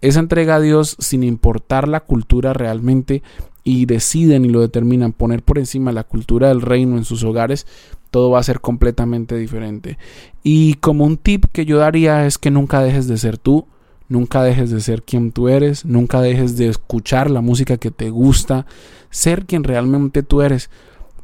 esa 0.00 0.20
entrega 0.20 0.56
a 0.56 0.60
Dios 0.60 0.96
sin 0.98 1.22
importar 1.22 1.88
la 1.88 2.00
cultura 2.00 2.52
realmente 2.52 3.22
y 3.64 3.86
deciden 3.86 4.44
y 4.44 4.48
lo 4.48 4.60
determinan 4.60 5.12
poner 5.12 5.42
por 5.42 5.58
encima 5.58 5.92
la 5.92 6.04
cultura 6.04 6.48
del 6.48 6.62
reino 6.62 6.96
en 6.96 7.04
sus 7.04 7.22
hogares, 7.24 7.66
todo 8.10 8.30
va 8.30 8.40
a 8.40 8.44
ser 8.44 8.60
completamente 8.60 9.36
diferente. 9.36 9.98
Y 10.42 10.74
como 10.74 11.04
un 11.04 11.16
tip 11.16 11.44
que 11.52 11.66
yo 11.66 11.78
daría 11.78 12.26
es 12.26 12.38
que 12.38 12.50
nunca 12.50 12.80
dejes 12.80 13.06
de 13.06 13.18
ser 13.18 13.38
tú, 13.38 13.66
nunca 14.08 14.42
dejes 14.42 14.70
de 14.70 14.80
ser 14.80 15.02
quien 15.02 15.32
tú 15.32 15.48
eres, 15.48 15.84
nunca 15.84 16.20
dejes 16.20 16.56
de 16.56 16.68
escuchar 16.68 17.30
la 17.30 17.40
música 17.40 17.76
que 17.76 17.90
te 17.90 18.10
gusta, 18.10 18.66
ser 19.10 19.46
quien 19.46 19.64
realmente 19.64 20.22
tú 20.22 20.42
eres, 20.42 20.70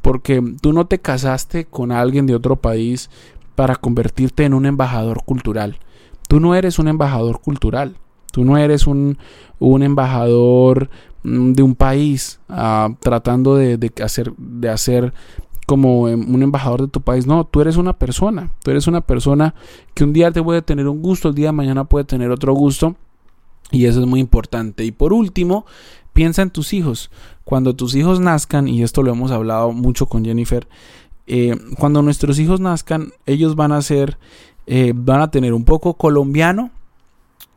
porque 0.01 0.41
tú 0.61 0.71
no 0.71 0.85
te 0.87 0.99
casaste 0.99 1.65
con 1.65 1.91
alguien 1.91 2.27
de 2.27 2.35
otro 2.35 2.55
país 2.55 3.09
para 3.55 3.75
convertirte 3.75 4.45
en 4.45 4.53
un 4.53 4.65
embajador 4.65 5.23
cultural. 5.23 5.79
Tú 6.27 6.39
no 6.39 6.55
eres 6.55 6.79
un 6.79 6.87
embajador 6.87 7.41
cultural. 7.41 7.95
Tú 8.31 8.43
no 8.43 8.57
eres 8.57 8.87
un, 8.87 9.17
un 9.59 9.83
embajador 9.83 10.89
mm, 11.23 11.53
de 11.53 11.63
un 11.63 11.75
país 11.75 12.39
ah, 12.49 12.89
tratando 12.99 13.55
de, 13.55 13.91
hacer, 14.03 14.33
de 14.37 14.69
hacer 14.69 15.13
como 15.65 16.07
em, 16.07 16.33
un 16.33 16.43
embajador 16.43 16.81
de 16.81 16.87
tu 16.87 17.01
país. 17.01 17.25
No, 17.25 17.45
tú 17.45 17.61
eres 17.61 17.77
una 17.77 17.93
persona. 17.93 18.51
Tú 18.63 18.71
eres 18.71 18.87
una 18.87 19.01
persona 19.01 19.55
que 19.93 20.03
un 20.03 20.13
día 20.13 20.31
te 20.31 20.43
puede 20.43 20.61
tener 20.61 20.87
un 20.87 21.01
gusto, 21.01 21.29
el 21.29 21.35
día 21.35 21.47
de 21.47 21.53
mañana 21.53 21.85
puede 21.85 22.05
tener 22.05 22.31
otro 22.31 22.53
gusto. 22.53 22.95
Y 23.71 23.85
eso 23.85 23.99
es 23.99 24.07
muy 24.07 24.19
importante. 24.19 24.85
Y 24.85 24.91
por 24.91 25.13
último, 25.13 25.65
piensa 26.13 26.41
en 26.41 26.49
tus 26.49 26.73
hijos. 26.73 27.11
Cuando 27.43 27.75
tus 27.75 27.95
hijos 27.95 28.19
nazcan, 28.19 28.67
y 28.67 28.83
esto 28.83 29.03
lo 29.03 29.11
hemos 29.11 29.31
hablado 29.31 29.71
mucho 29.71 30.05
con 30.07 30.23
Jennifer, 30.23 30.67
eh, 31.27 31.57
cuando 31.77 32.01
nuestros 32.01 32.39
hijos 32.39 32.61
nazcan, 32.61 33.11
ellos 33.25 33.55
van 33.55 33.73
a 33.73 33.81
ser 33.81 34.17
eh, 34.67 34.93
van 34.95 35.21
a 35.21 35.31
tener 35.31 35.53
un 35.53 35.63
poco 35.63 35.95
colombiano, 35.95 36.71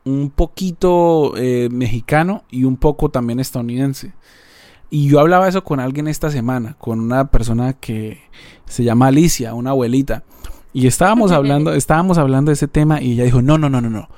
un 0.04 0.30
poquito 0.30 1.34
eh, 1.36 1.68
mexicano 1.70 2.44
y 2.50 2.64
un 2.64 2.76
poco 2.76 3.10
también 3.10 3.40
estadounidense. 3.40 4.12
Y 4.90 5.08
yo 5.08 5.20
hablaba 5.20 5.48
eso 5.48 5.62
con 5.62 5.78
alguien 5.80 6.08
esta 6.08 6.30
semana, 6.30 6.76
con 6.78 7.00
una 7.00 7.30
persona 7.30 7.74
que 7.74 8.20
se 8.66 8.84
llama 8.84 9.08
Alicia, 9.08 9.54
una 9.54 9.70
abuelita. 9.70 10.22
Y 10.72 10.86
estábamos 10.86 11.32
hablando, 11.32 11.72
estábamos 11.74 12.16
hablando 12.16 12.50
de 12.50 12.54
ese 12.54 12.68
tema 12.68 13.02
y 13.02 13.12
ella 13.12 13.24
dijo, 13.24 13.42
no, 13.42 13.58
no, 13.58 13.68
no, 13.68 13.80
no, 13.80 13.90
no. 13.90 14.08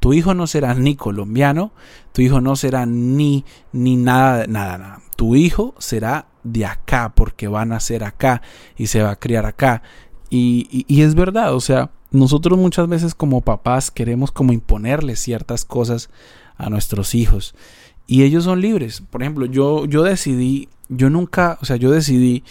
Tu 0.00 0.14
hijo 0.14 0.34
no 0.34 0.46
será 0.46 0.74
ni 0.74 0.96
colombiano, 0.96 1.72
tu 2.12 2.22
hijo 2.22 2.40
no 2.40 2.56
será 2.56 2.86
ni, 2.86 3.44
ni 3.72 3.96
nada, 3.96 4.46
nada, 4.46 4.78
nada. 4.78 5.02
Tu 5.16 5.36
hijo 5.36 5.74
será 5.78 6.26
de 6.42 6.64
acá 6.64 7.12
porque 7.14 7.48
va 7.48 7.62
a 7.62 7.66
nacer 7.66 8.02
acá 8.02 8.40
y 8.76 8.86
se 8.86 9.02
va 9.02 9.10
a 9.10 9.16
criar 9.16 9.46
acá. 9.46 9.82
Y, 10.30 10.86
y, 10.88 11.02
es 11.02 11.14
verdad, 11.14 11.54
o 11.54 11.60
sea, 11.60 11.90
nosotros 12.10 12.58
muchas 12.58 12.88
veces 12.88 13.14
como 13.14 13.40
papás 13.40 13.90
queremos 13.90 14.32
como 14.32 14.52
imponerle 14.52 15.16
ciertas 15.16 15.64
cosas 15.64 16.10
a 16.56 16.70
nuestros 16.70 17.14
hijos 17.14 17.54
y 18.06 18.24
ellos 18.24 18.44
son 18.44 18.60
libres. 18.60 19.02
Por 19.08 19.22
ejemplo, 19.22 19.46
yo, 19.46 19.86
yo 19.86 20.02
decidí, 20.02 20.68
yo 20.88 21.10
nunca, 21.10 21.58
o 21.62 21.64
sea, 21.64 21.76
yo 21.76 21.90
decidí 21.90 22.42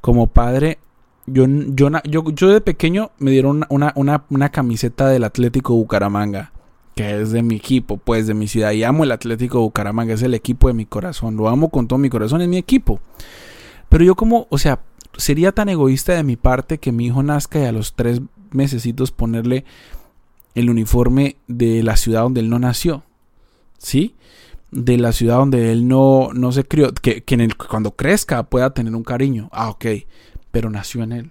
como 0.00 0.26
padre, 0.26 0.78
yo, 1.26 1.46
yo, 1.48 1.90
yo, 2.04 2.30
yo 2.32 2.48
de 2.48 2.60
pequeño 2.60 3.12
me 3.18 3.30
dieron 3.30 3.64
una, 3.68 3.92
una, 3.94 4.24
una 4.28 4.48
camiseta 4.50 5.08
del 5.08 5.24
Atlético 5.24 5.74
Bucaramanga 5.74 6.52
que 6.94 7.20
es 7.20 7.32
de 7.32 7.42
mi 7.42 7.56
equipo, 7.56 7.96
pues 7.96 8.26
de 8.26 8.34
mi 8.34 8.46
ciudad. 8.46 8.72
Y 8.72 8.84
amo 8.84 9.04
el 9.04 9.12
Atlético 9.12 9.60
Bucaramanga, 9.60 10.14
es 10.14 10.22
el 10.22 10.34
equipo 10.34 10.68
de 10.68 10.74
mi 10.74 10.86
corazón. 10.86 11.36
Lo 11.36 11.48
amo 11.48 11.68
con 11.68 11.88
todo 11.88 11.98
mi 11.98 12.08
corazón, 12.08 12.40
es 12.40 12.48
mi 12.48 12.56
equipo. 12.56 13.00
Pero 13.88 14.04
yo 14.04 14.14
como, 14.14 14.46
o 14.50 14.58
sea, 14.58 14.80
sería 15.16 15.52
tan 15.52 15.68
egoísta 15.68 16.14
de 16.14 16.22
mi 16.22 16.36
parte 16.36 16.78
que 16.78 16.92
mi 16.92 17.06
hijo 17.06 17.22
nazca 17.22 17.60
y 17.60 17.64
a 17.64 17.72
los 17.72 17.94
tres 17.94 18.20
mesecitos 18.54 19.12
ponerle 19.12 19.64
el 20.54 20.70
uniforme 20.70 21.36
de 21.48 21.82
la 21.82 21.96
ciudad 21.96 22.22
donde 22.22 22.40
él 22.40 22.50
no 22.50 22.58
nació. 22.58 23.02
¿Sí? 23.78 24.14
De 24.70 24.96
la 24.96 25.12
ciudad 25.12 25.36
donde 25.36 25.72
él 25.72 25.88
no, 25.88 26.30
no 26.32 26.52
se 26.52 26.64
crió. 26.64 26.92
Que, 26.94 27.22
que 27.22 27.34
en 27.34 27.50
cuando 27.50 27.92
crezca 27.92 28.44
pueda 28.44 28.70
tener 28.70 28.94
un 28.94 29.04
cariño. 29.04 29.48
Ah, 29.52 29.68
ok. 29.68 29.86
Pero 30.50 30.70
nació 30.70 31.02
en 31.02 31.12
él. 31.12 31.30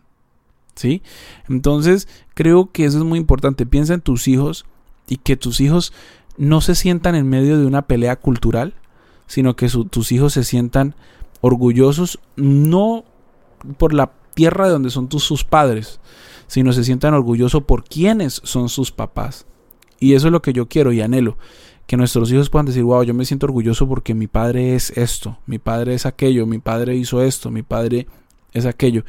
¿Sí? 0.76 1.02
Entonces, 1.50 2.08
creo 2.34 2.72
que 2.72 2.86
eso 2.86 2.98
es 2.98 3.04
muy 3.04 3.20
importante. 3.20 3.66
Piensa 3.66 3.94
en 3.94 4.02
tus 4.02 4.28
hijos 4.28 4.66
y 5.08 5.18
que 5.18 5.38
tus 5.38 5.62
hijos 5.62 5.94
no 6.38 6.62
se 6.62 6.76
sientan 6.76 7.16
en 7.16 7.30
medio 7.30 7.60
de 7.60 7.66
una 7.66 7.84
pelea 7.84 8.16
cultural, 8.16 8.74
sino 9.28 9.56
que 9.56 9.70
tus 9.70 10.12
hijos 10.12 10.34
se 10.34 10.44
sientan 10.44 10.96
orgullosos 11.42 12.20
no 12.36 13.04
por 13.78 13.94
la 13.94 14.12
tierra 14.34 14.66
de 14.66 14.72
donde 14.72 14.90
son 14.90 15.10
tus, 15.10 15.24
sus 15.24 15.44
padres, 15.44 16.00
sino 16.48 16.74
se 16.74 16.84
sientan 16.84 17.14
orgullosos 17.14 17.64
por 17.64 17.84
quienes 17.84 18.42
son 18.44 18.70
sus 18.70 18.92
papás. 18.92 19.46
Y 20.00 20.14
eso 20.14 20.28
es 20.28 20.32
lo 20.32 20.42
que 20.42 20.54
yo 20.54 20.68
quiero 20.68 20.92
y 20.92 21.02
anhelo, 21.02 21.38
que 21.88 21.98
nuestros 21.98 22.32
hijos 22.32 22.50
puedan 22.50 22.66
decir, 22.66 22.84
wow, 22.84 23.04
yo 23.04 23.14
me 23.14 23.26
siento 23.26 23.46
orgulloso 23.46 23.88
porque 23.88 24.14
mi 24.14 24.28
padre 24.28 24.76
es 24.76 24.92
esto, 24.98 25.40
mi 25.46 25.60
padre 25.60 25.94
es 25.94 26.06
aquello, 26.06 26.46
mi 26.46 26.60
padre 26.60 26.96
hizo 26.96 27.22
esto, 27.22 27.52
mi 27.52 27.64
padre 27.64 28.08
es 28.54 28.66
aquello. 28.66 29.04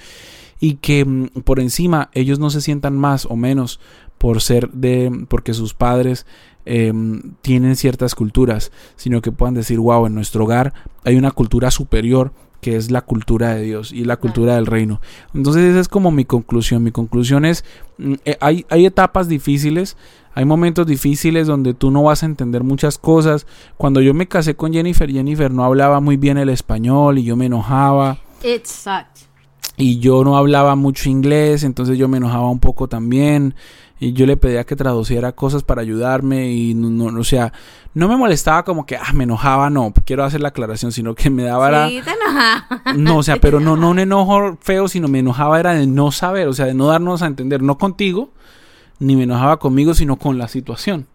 Y 0.61 0.75
que 0.75 1.05
mm, 1.05 1.27
por 1.45 1.61
encima 1.61 2.11
ellos 2.15 2.39
no 2.39 2.51
se 2.51 2.61
sientan 2.61 2.97
más 2.97 3.27
o 3.27 3.37
menos 3.37 3.81
por 4.19 4.41
ser 4.41 4.71
de, 4.71 5.27
porque 5.29 5.53
sus 5.53 5.75
padres 5.75 6.27
em, 6.65 7.35
tienen 7.43 7.77
ciertas 7.77 8.15
culturas, 8.15 8.73
sino 8.97 9.21
que 9.21 9.33
puedan 9.33 9.55
decir, 9.55 9.79
wow, 9.79 10.07
en 10.07 10.15
nuestro 10.15 10.45
hogar 10.45 10.73
hay 11.05 11.17
una 11.17 11.31
cultura 11.31 11.71
superior 11.71 12.33
que 12.65 12.77
es 12.77 12.91
la 12.91 13.03
cultura 13.03 13.55
de 13.55 13.61
Dios 13.61 13.93
y 13.93 14.07
la 14.07 14.17
cultura 14.17 14.55
del 14.55 14.65
reino. 14.65 15.03
Entonces 15.35 15.65
esa 15.65 15.81
es 15.81 15.89
como 15.89 16.11
mi 16.11 16.25
conclusión. 16.25 16.83
Mi 16.83 16.93
conclusión 16.93 17.45
es, 17.45 17.63
mm, 17.99 18.15
eh, 18.25 18.39
hay, 18.41 18.65
hay 18.71 18.87
etapas 18.87 19.29
difíciles, 19.29 19.99
hay 20.33 20.47
momentos 20.47 20.87
difíciles 20.87 21.47
donde 21.47 21.75
tú 21.75 21.91
no 21.91 22.05
vas 22.05 22.23
a 22.23 22.27
entender 22.27 22.65
muchas 22.65 22.97
cosas. 22.97 23.47
Cuando 23.77 24.01
yo 24.01 24.15
me 24.15 24.29
casé 24.29 24.57
con 24.57 24.73
Jennifer, 24.73 25.11
Jennifer 25.13 25.51
no 25.51 25.63
hablaba 25.63 26.01
muy 26.01 26.17
bien 26.17 26.39
el 26.39 26.49
español 26.49 27.19
y 27.19 27.25
yo 27.25 27.37
me 27.37 27.45
enojaba. 27.45 28.17
It 28.43 28.65
sucked. 28.65 29.34
Y 29.77 29.99
yo 29.99 30.23
no 30.23 30.37
hablaba 30.37 30.77
mucho 30.77 31.09
inglés, 31.09 31.65
entonces 31.65 31.99
yo 31.99 32.07
me 32.09 32.19
enojaba 32.19 32.49
un 32.49 32.61
poco 32.61 32.89
también 32.89 33.55
y 33.99 34.13
yo 34.13 34.27
le 34.27 34.37
pedía 34.37 34.65
que 34.65 34.77
traduciera 34.77 35.33
cosas 35.33 35.63
para 35.63 35.83
ayudarme 35.83 36.53
y 36.53 36.75
no, 36.75 36.91
no, 36.91 37.21
o 37.21 37.25
sea, 37.25 37.53
no 37.93 38.09
me 38.09 38.17
molestaba 38.17 38.65
como 38.65 38.87
que, 38.87 38.97
ah, 38.97 39.13
me 39.13 39.25
enojaba, 39.25 39.71
no, 39.71 39.93
quiero 40.05 40.25
hacer 40.25 40.41
la 40.41 40.49
aclaración, 40.49 40.93
sino 40.93 41.15
que 41.15 41.31
me 41.31 41.45
daba 41.45 41.89
sí, 41.89 42.01
te 42.05 42.11
enojaba. 42.11 42.83
No, 42.97 43.19
o 43.19 43.23
sea, 43.23 43.37
pero 43.41 43.61
no, 43.61 43.77
no 43.77 43.91
un 43.91 43.99
enojo 43.99 44.59
feo, 44.61 44.89
sino 44.89 45.09
me 45.09 45.21
enojaba 45.21 45.59
era 45.59 45.75
de 45.75 45.87
no 45.87 46.13
saber, 46.13 46.49
o 46.49 46.53
sea, 46.53 46.67
de 46.67 46.75
no 46.75 46.87
darnos 46.87 47.23
a 47.23 47.27
entender, 47.27 47.63
no 47.63 47.79
contigo, 47.79 48.31
ni 48.99 49.17
me 49.17 49.25
enojaba 49.25 49.59
conmigo, 49.59 49.95
sino 49.95 50.17
con 50.17 50.39
la 50.39 50.49
situación. 50.49 51.07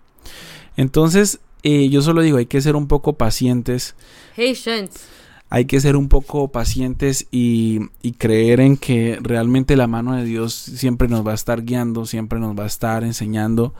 Entonces, 0.75 1.39
eh, 1.63 1.89
yo 1.89 2.01
solo 2.01 2.21
digo, 2.21 2.37
hay 2.37 2.45
que 2.45 2.61
ser 2.61 2.75
un 2.75 2.87
poco 2.87 3.13
pacientes. 3.13 3.95
Patience 4.35 5.18
hay 5.49 5.65
que 5.65 5.81
ser 5.81 5.95
un 5.95 6.09
poco 6.09 6.49
pacientes 6.49 7.27
y, 7.31 7.89
creer 8.17 8.59
en 8.59 8.77
que 8.77 9.17
realmente 9.21 9.75
la 9.75 9.87
mano 9.87 10.15
de 10.15 10.23
Dios 10.23 10.53
siempre 10.53 11.07
nos 11.07 11.25
va 11.25 11.31
a 11.31 11.35
estar 11.35 11.63
guiando, 11.63 12.05
siempre 12.05 12.39
nos 12.39 12.57
va 12.57 12.63
a 12.63 12.67
estar 12.67 13.03
enseñando 13.03 13.73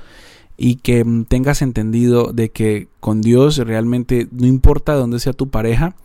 y 0.57 0.75
que 0.75 1.03
mm, 1.03 1.25
tengas 1.25 1.61
entendido 1.61 2.31
de 2.33 2.49
que 2.49 2.87
con 2.99 3.21
Dios 3.21 3.57
realmente 3.57 4.27
no 4.31 4.47
importa 4.47 4.93
de 4.93 4.99
dónde 4.99 5.19
sea 5.19 5.33
tu 5.33 5.49
pareja, 5.49 5.95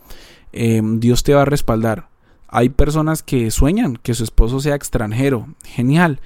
em, 0.53 0.99
Dios 0.99 1.23
te 1.23 1.33
va 1.33 1.41
a 1.41 1.45
respaldar. 1.45 2.09
Hay 2.47 2.69
personas 2.69 3.23
que 3.23 3.49
sueñan 3.51 3.97
que 3.97 4.13
su 4.13 4.23
esposo 4.23 4.59
sea 4.59 4.75
extranjero, 4.75 5.47
genial, 5.63 6.19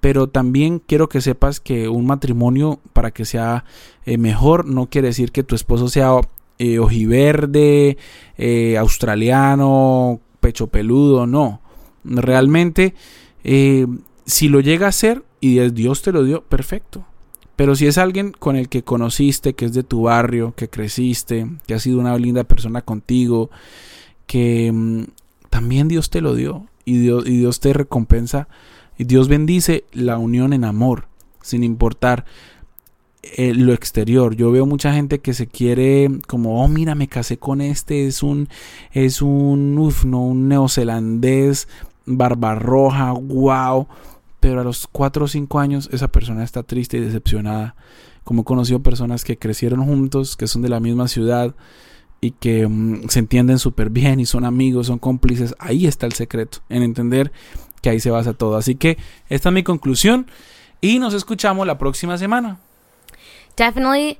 pero 0.00 0.28
también 0.28 0.80
quiero 0.80 1.08
que 1.08 1.20
sepas 1.20 1.60
que 1.60 1.88
un 1.88 2.06
matrimonio 2.06 2.80
para 2.92 3.12
que 3.12 3.24
sea 3.24 3.64
eh, 4.04 4.18
mejor 4.18 4.66
no 4.66 4.86
quiere 4.86 5.08
decir 5.08 5.30
que 5.30 5.42
tu 5.42 5.54
esposo 5.54 5.88
sea 5.88 6.20
eh, 6.62 6.78
ojiverde, 6.78 7.96
eh, 8.36 8.76
australiano, 8.76 10.20
pecho 10.40 10.66
peludo, 10.66 11.26
no. 11.26 11.62
Realmente, 12.04 12.94
eh, 13.44 13.86
si 14.26 14.50
lo 14.50 14.60
llega 14.60 14.86
a 14.86 14.92
ser 14.92 15.24
y 15.40 15.58
Dios 15.70 16.02
te 16.02 16.12
lo 16.12 16.22
dio, 16.22 16.42
perfecto. 16.42 17.06
Pero 17.56 17.74
si 17.76 17.86
es 17.86 17.96
alguien 17.96 18.32
con 18.32 18.56
el 18.56 18.68
que 18.68 18.84
conociste, 18.84 19.54
que 19.54 19.64
es 19.64 19.72
de 19.72 19.84
tu 19.84 20.02
barrio, 20.02 20.52
que 20.54 20.68
creciste, 20.68 21.46
que 21.66 21.72
ha 21.72 21.78
sido 21.78 21.98
una 21.98 22.18
linda 22.18 22.44
persona 22.44 22.82
contigo, 22.82 23.48
que 24.26 24.70
mm, 24.70 25.04
también 25.48 25.88
Dios 25.88 26.10
te 26.10 26.20
lo 26.20 26.34
dio 26.34 26.66
y 26.84 26.98
Dios, 26.98 27.26
y 27.26 27.38
Dios 27.38 27.60
te 27.60 27.72
recompensa 27.72 28.48
y 28.98 29.04
Dios 29.04 29.28
bendice 29.28 29.84
la 29.92 30.18
unión 30.18 30.52
en 30.52 30.64
amor, 30.64 31.06
sin 31.40 31.64
importar 31.64 32.26
eh, 33.22 33.52
lo 33.54 33.74
exterior. 33.74 34.34
Yo 34.34 34.50
veo 34.50 34.66
mucha 34.66 34.92
gente 34.92 35.18
que 35.18 35.34
se 35.34 35.46
quiere 35.46 36.08
como, 36.26 36.64
oh 36.64 36.68
mira, 36.68 36.94
me 36.94 37.08
casé 37.08 37.38
con 37.38 37.60
este, 37.60 38.06
es 38.06 38.22
un, 38.22 38.48
es 38.92 39.20
un, 39.20 39.76
uf, 39.78 40.04
no, 40.04 40.22
un 40.22 40.48
neozelandés, 40.48 41.68
barba 42.06 42.54
roja, 42.54 43.12
wow. 43.12 43.86
Pero 44.40 44.62
a 44.62 44.64
los 44.64 44.86
4 44.90 45.26
o 45.26 45.28
5 45.28 45.60
años 45.60 45.90
esa 45.92 46.08
persona 46.08 46.44
está 46.44 46.62
triste 46.62 46.96
y 46.96 47.00
decepcionada. 47.00 47.74
Como 48.24 48.42
he 48.42 48.44
conocido 48.44 48.80
personas 48.80 49.24
que 49.24 49.36
crecieron 49.36 49.84
juntos, 49.84 50.36
que 50.36 50.46
son 50.46 50.62
de 50.62 50.70
la 50.70 50.80
misma 50.80 51.08
ciudad 51.08 51.54
y 52.22 52.32
que 52.32 52.66
mm, 52.66 53.08
se 53.08 53.18
entienden 53.18 53.58
súper 53.58 53.90
bien 53.90 54.20
y 54.20 54.26
son 54.26 54.44
amigos, 54.46 54.86
son 54.86 54.98
cómplices. 54.98 55.54
Ahí 55.58 55.86
está 55.86 56.06
el 56.06 56.12
secreto, 56.12 56.60
en 56.70 56.82
entender 56.82 57.32
que 57.82 57.90
ahí 57.90 58.00
se 58.00 58.10
basa 58.10 58.32
todo. 58.32 58.56
Así 58.56 58.76
que 58.76 58.96
esta 59.28 59.50
es 59.50 59.54
mi 59.54 59.62
conclusión 59.62 60.26
y 60.80 60.98
nos 60.98 61.12
escuchamos 61.12 61.66
la 61.66 61.76
próxima 61.76 62.16
semana. 62.16 62.58
Definitely. 63.60 64.18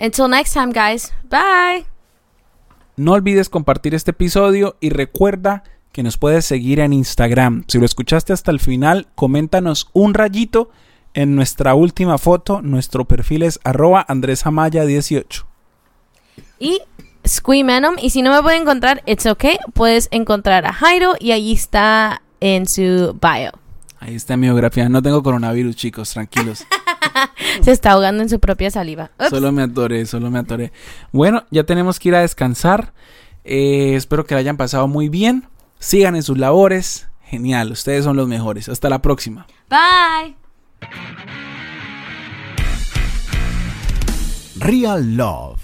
Until 0.00 0.28
next 0.28 0.54
time, 0.54 0.72
guys. 0.72 1.12
Bye. 1.28 1.84
No 2.96 3.12
olvides 3.12 3.50
compartir 3.50 3.94
este 3.94 4.12
episodio 4.12 4.76
y 4.80 4.88
recuerda 4.88 5.62
que 5.92 6.02
nos 6.02 6.16
puedes 6.16 6.46
seguir 6.46 6.80
en 6.80 6.94
Instagram. 6.94 7.64
Si 7.68 7.78
lo 7.78 7.84
escuchaste 7.84 8.32
hasta 8.32 8.50
el 8.50 8.60
final, 8.60 9.06
coméntanos 9.14 9.90
un 9.92 10.14
rayito 10.14 10.70
en 11.12 11.36
nuestra 11.36 11.74
última 11.74 12.16
foto. 12.16 12.62
Nuestro 12.62 13.04
perfil 13.04 13.42
es 13.42 13.60
arroba 13.62 14.06
andresamaya18. 14.06 15.44
Y 16.58 16.80
Squeemanum. 17.26 17.96
Y 18.00 18.08
si 18.08 18.22
no 18.22 18.32
me 18.32 18.40
pueden 18.40 18.62
encontrar, 18.62 19.02
it's 19.04 19.26
okay. 19.26 19.58
Puedes 19.74 20.08
encontrar 20.12 20.64
a 20.64 20.72
Jairo 20.72 21.14
y 21.20 21.32
allí 21.32 21.52
está 21.52 22.22
en 22.40 22.66
su 22.66 23.18
bio. 23.20 23.52
Ahí 24.00 24.14
está 24.14 24.38
mi 24.38 24.46
biografía. 24.46 24.88
No 24.88 25.02
tengo 25.02 25.22
coronavirus, 25.22 25.76
chicos, 25.76 26.10
tranquilos. 26.10 26.64
Se 27.62 27.72
está 27.72 27.92
ahogando 27.92 28.22
en 28.22 28.28
su 28.28 28.40
propia 28.40 28.70
saliva. 28.70 29.10
Solo 29.30 29.52
me 29.52 29.62
atoré, 29.62 30.06
solo 30.06 30.30
me 30.30 30.38
atoré. 30.38 30.72
Bueno, 31.12 31.44
ya 31.50 31.64
tenemos 31.64 31.98
que 31.98 32.10
ir 32.10 32.14
a 32.14 32.20
descansar. 32.20 32.92
Eh, 33.44 33.94
espero 33.94 34.26
que 34.26 34.34
la 34.34 34.40
hayan 34.40 34.56
pasado 34.56 34.88
muy 34.88 35.08
bien. 35.08 35.48
Sigan 35.78 36.16
en 36.16 36.22
sus 36.22 36.38
labores. 36.38 37.08
Genial, 37.24 37.72
ustedes 37.72 38.04
son 38.04 38.16
los 38.16 38.28
mejores. 38.28 38.68
Hasta 38.68 38.88
la 38.88 39.00
próxima. 39.00 39.46
Bye. 39.68 40.36
Real 44.60 45.16
Love 45.16 45.56